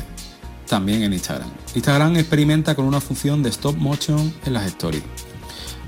también 0.66 1.04
en 1.04 1.12
Instagram. 1.12 1.50
Instagram 1.76 2.16
experimenta 2.16 2.74
con 2.74 2.86
una 2.86 3.02
función 3.02 3.44
de 3.44 3.50
stop 3.50 3.76
motion 3.76 4.34
en 4.46 4.54
las 4.54 4.66
stories. 4.68 5.04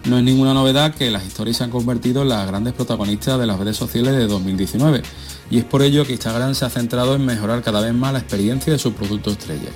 No 0.03 0.17
es 0.17 0.23
ninguna 0.25 0.53
novedad 0.53 0.93
que 0.93 1.09
las 1.09 1.25
stories 1.27 1.55
se 1.55 1.63
han 1.63 1.71
convertido 1.71 2.23
en 2.23 2.29
las 2.29 2.45
grandes 2.45 2.73
protagonistas 2.73 3.39
de 3.39 3.47
las 3.47 3.57
redes 3.57 3.77
sociales 3.77 4.17
de 4.17 4.27
2019 4.27 5.01
y 5.49 5.59
es 5.59 5.63
por 5.63 5.81
ello 5.81 6.05
que 6.05 6.13
Instagram 6.13 6.55
se 6.55 6.65
ha 6.65 6.69
centrado 6.69 7.15
en 7.15 7.25
mejorar 7.25 7.61
cada 7.61 7.81
vez 7.81 7.93
más 7.93 8.13
la 8.13 8.19
experiencia 8.19 8.73
de 8.73 8.79
su 8.79 8.93
producto 8.93 9.31
estrella. 9.31 9.69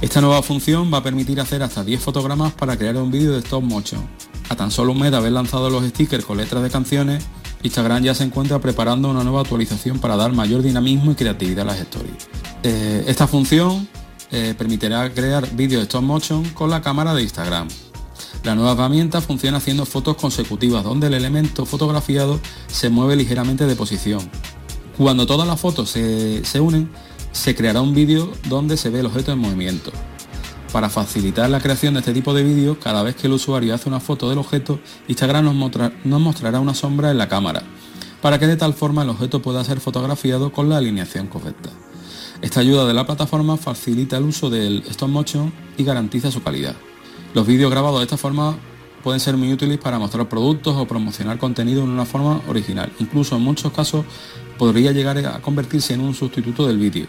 Esta 0.00 0.20
nueva 0.20 0.42
función 0.42 0.92
va 0.92 0.98
a 0.98 1.02
permitir 1.02 1.40
hacer 1.40 1.62
hasta 1.62 1.82
10 1.82 2.00
fotogramas 2.00 2.52
para 2.52 2.76
crear 2.76 2.96
un 2.96 3.10
vídeo 3.10 3.32
de 3.32 3.38
stop 3.38 3.62
motion. 3.62 4.06
A 4.48 4.54
tan 4.54 4.70
solo 4.70 4.92
un 4.92 5.00
mes 5.00 5.10
de 5.10 5.16
haber 5.16 5.32
lanzado 5.32 5.70
los 5.70 5.84
stickers 5.84 6.24
con 6.24 6.36
letras 6.36 6.62
de 6.62 6.70
canciones, 6.70 7.24
Instagram 7.62 8.02
ya 8.02 8.14
se 8.14 8.24
encuentra 8.24 8.60
preparando 8.60 9.10
una 9.10 9.24
nueva 9.24 9.40
actualización 9.40 9.98
para 9.98 10.16
dar 10.16 10.32
mayor 10.32 10.62
dinamismo 10.62 11.12
y 11.12 11.14
creatividad 11.14 11.62
a 11.62 11.72
las 11.72 11.80
stories. 11.80 12.28
Eh, 12.62 13.04
esta 13.06 13.26
función 13.26 13.88
eh, 14.30 14.54
permitirá 14.56 15.12
crear 15.12 15.48
vídeos 15.54 15.80
de 15.80 15.84
stop 15.84 16.02
motion 16.02 16.44
con 16.50 16.70
la 16.70 16.82
cámara 16.82 17.14
de 17.14 17.22
Instagram. 17.22 17.68
La 18.44 18.54
nueva 18.54 18.72
herramienta 18.72 19.20
funciona 19.20 19.58
haciendo 19.58 19.86
fotos 19.86 20.16
consecutivas 20.16 20.84
donde 20.84 21.08
el 21.08 21.14
elemento 21.14 21.64
fotografiado 21.66 22.38
se 22.68 22.90
mueve 22.90 23.16
ligeramente 23.16 23.66
de 23.66 23.74
posición. 23.74 24.20
Cuando 24.96 25.26
todas 25.26 25.46
las 25.46 25.60
fotos 25.60 25.90
se, 25.90 26.44
se 26.44 26.58
unen, 26.58 26.90
se 27.32 27.54
creará 27.54 27.82
un 27.82 27.94
vídeo 27.94 28.32
donde 28.48 28.78
se 28.78 28.88
ve 28.88 29.00
el 29.00 29.06
objeto 29.06 29.30
en 29.30 29.38
movimiento. 29.38 29.92
Para 30.72 30.88
facilitar 30.88 31.50
la 31.50 31.60
creación 31.60 31.94
de 31.94 32.00
este 32.00 32.14
tipo 32.14 32.32
de 32.32 32.42
vídeos, 32.42 32.78
cada 32.82 33.02
vez 33.02 33.14
que 33.14 33.26
el 33.26 33.34
usuario 33.34 33.74
hace 33.74 33.88
una 33.88 34.00
foto 34.00 34.28
del 34.28 34.38
objeto, 34.38 34.80
Instagram 35.06 35.44
nos, 35.44 35.54
nos 36.04 36.20
mostrará 36.20 36.60
una 36.60 36.74
sombra 36.74 37.10
en 37.10 37.18
la 37.18 37.28
cámara, 37.28 37.62
para 38.22 38.38
que 38.38 38.46
de 38.46 38.56
tal 38.56 38.72
forma 38.72 39.02
el 39.02 39.10
objeto 39.10 39.42
pueda 39.42 39.62
ser 39.64 39.80
fotografiado 39.80 40.50
con 40.50 40.68
la 40.68 40.78
alineación 40.78 41.26
correcta. 41.26 41.68
Esta 42.40 42.60
ayuda 42.60 42.86
de 42.86 42.94
la 42.94 43.06
plataforma 43.06 43.56
facilita 43.56 44.16
el 44.16 44.24
uso 44.24 44.50
del 44.50 44.82
stop 44.88 45.08
motion 45.08 45.52
y 45.76 45.84
garantiza 45.84 46.30
su 46.30 46.42
calidad. 46.42 46.74
Los 47.34 47.46
vídeos 47.46 47.70
grabados 47.70 47.98
de 48.00 48.04
esta 48.04 48.16
forma 48.16 48.56
pueden 49.06 49.20
ser 49.20 49.36
muy 49.36 49.52
útiles 49.52 49.78
para 49.78 50.00
mostrar 50.00 50.28
productos 50.28 50.74
o 50.74 50.84
promocionar 50.84 51.38
contenido 51.38 51.84
en 51.84 51.90
una 51.90 52.04
forma 52.04 52.40
original. 52.48 52.92
Incluso 52.98 53.36
en 53.36 53.42
muchos 53.42 53.72
casos 53.72 54.04
podría 54.58 54.90
llegar 54.90 55.16
a 55.18 55.40
convertirse 55.40 55.94
en 55.94 56.00
un 56.00 56.12
sustituto 56.12 56.66
del 56.66 56.76
vídeo, 56.76 57.06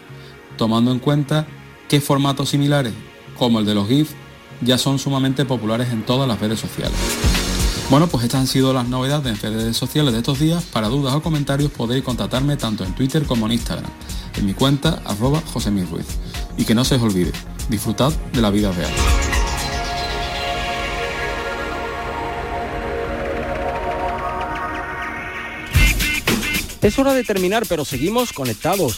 tomando 0.56 0.92
en 0.92 1.00
cuenta 1.00 1.48
que 1.88 2.00
formatos 2.00 2.50
similares, 2.50 2.92
como 3.36 3.58
el 3.58 3.66
de 3.66 3.74
los 3.74 3.88
GIF, 3.88 4.12
ya 4.60 4.78
son 4.78 5.00
sumamente 5.00 5.44
populares 5.44 5.88
en 5.88 6.06
todas 6.06 6.28
las 6.28 6.38
redes 6.38 6.60
sociales. 6.60 6.96
Bueno, 7.90 8.06
pues 8.06 8.22
estas 8.22 8.42
han 8.42 8.46
sido 8.46 8.72
las 8.72 8.86
novedades 8.86 9.42
en 9.42 9.52
redes 9.52 9.76
sociales 9.76 10.12
de 10.12 10.20
estos 10.20 10.38
días. 10.38 10.62
Para 10.72 10.86
dudas 10.86 11.12
o 11.16 11.20
comentarios 11.20 11.72
podéis 11.72 12.04
contactarme 12.04 12.56
tanto 12.56 12.84
en 12.84 12.94
Twitter 12.94 13.24
como 13.24 13.46
en 13.46 13.54
Instagram, 13.54 13.90
en 14.36 14.46
mi 14.46 14.54
cuenta 14.54 15.02
arroba 15.04 15.42
José 15.52 15.70
Ruiz. 15.70 16.06
Y 16.56 16.64
que 16.64 16.76
no 16.76 16.84
se 16.84 16.94
os 16.94 17.02
olvide, 17.02 17.32
disfrutad 17.68 18.12
de 18.32 18.40
la 18.40 18.50
vida 18.50 18.70
real. 18.70 18.92
Es 26.88 26.98
hora 26.98 27.12
de 27.12 27.22
terminar, 27.22 27.64
pero 27.68 27.84
seguimos 27.84 28.32
conectados. 28.32 28.96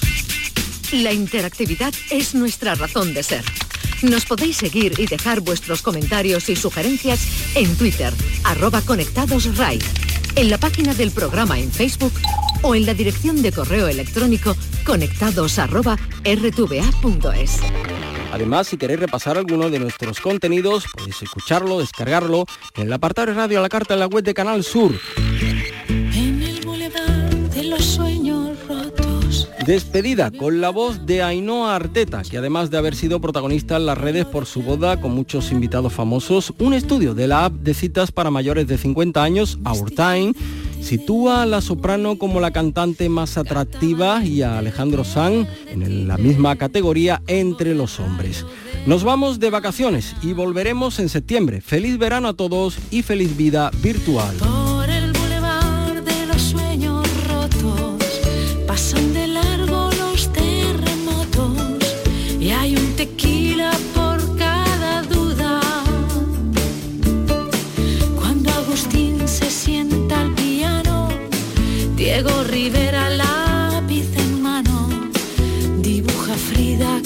La 0.92 1.12
interactividad 1.12 1.92
es 2.10 2.36
nuestra 2.36 2.76
razón 2.76 3.12
de 3.14 3.24
ser. 3.24 3.44
Nos 4.02 4.26
podéis 4.26 4.58
seguir 4.58 4.94
y 5.00 5.06
dejar 5.06 5.40
vuestros 5.40 5.82
comentarios 5.82 6.48
y 6.50 6.54
sugerencias 6.54 7.26
en 7.56 7.76
Twitter, 7.76 8.14
arroba 8.44 8.80
conectadosRAI, 8.82 9.80
en 10.36 10.50
la 10.50 10.58
página 10.58 10.94
del 10.94 11.10
programa 11.10 11.58
en 11.58 11.72
Facebook 11.72 12.12
o 12.62 12.76
en 12.76 12.86
la 12.86 12.94
dirección 12.94 13.42
de 13.42 13.50
correo 13.50 13.88
electrónico 13.88 14.54
conectados 14.86 15.58
arroba 15.58 15.98
rtva.es. 16.22 17.58
Además, 18.30 18.68
si 18.68 18.76
queréis 18.76 19.00
repasar 19.00 19.36
alguno 19.36 19.68
de 19.68 19.80
nuestros 19.80 20.20
contenidos, 20.20 20.84
podéis 20.96 21.20
escucharlo, 21.22 21.80
descargarlo 21.80 22.46
en 22.76 22.86
el 22.86 22.92
apartado 22.92 23.26
de 23.26 23.34
radio 23.34 23.58
a 23.58 23.62
la 23.62 23.68
carta 23.68 23.94
en 23.94 24.00
la 24.00 24.06
web 24.06 24.22
de 24.22 24.32
Canal 24.32 24.62
Sur. 24.62 24.92
Despedida 29.70 30.32
con 30.32 30.60
la 30.60 30.70
voz 30.70 31.06
de 31.06 31.22
Ainhoa 31.22 31.76
Arteta, 31.76 32.22
que 32.22 32.38
además 32.38 32.72
de 32.72 32.78
haber 32.78 32.96
sido 32.96 33.20
protagonista 33.20 33.76
en 33.76 33.86
las 33.86 33.96
redes 33.96 34.26
por 34.26 34.44
su 34.44 34.62
boda 34.64 35.00
con 35.00 35.14
muchos 35.14 35.52
invitados 35.52 35.92
famosos, 35.92 36.52
un 36.58 36.74
estudio 36.74 37.14
de 37.14 37.28
la 37.28 37.44
app 37.44 37.52
de 37.52 37.72
citas 37.72 38.10
para 38.10 38.32
mayores 38.32 38.66
de 38.66 38.76
50 38.76 39.22
años, 39.22 39.60
Our 39.64 39.92
Time, 39.92 40.32
sitúa 40.80 41.42
a 41.42 41.46
la 41.46 41.60
soprano 41.60 42.18
como 42.18 42.40
la 42.40 42.50
cantante 42.50 43.08
más 43.08 43.38
atractiva 43.38 44.24
y 44.24 44.42
a 44.42 44.58
Alejandro 44.58 45.04
Sanz 45.04 45.48
en 45.68 46.08
la 46.08 46.18
misma 46.18 46.56
categoría 46.56 47.22
entre 47.28 47.76
los 47.76 48.00
hombres. 48.00 48.44
Nos 48.86 49.04
vamos 49.04 49.38
de 49.38 49.50
vacaciones 49.50 50.16
y 50.20 50.32
volveremos 50.32 50.98
en 50.98 51.08
septiembre. 51.08 51.60
Feliz 51.60 51.96
verano 51.96 52.26
a 52.26 52.34
todos 52.34 52.76
y 52.90 53.02
feliz 53.02 53.36
vida 53.36 53.70
virtual. 53.80 54.34
Rivera 72.62 73.08
lápiz 73.08 74.14
en 74.18 74.42
mano, 74.42 74.90
dibuja 75.78 76.34
Frida 76.34 77.00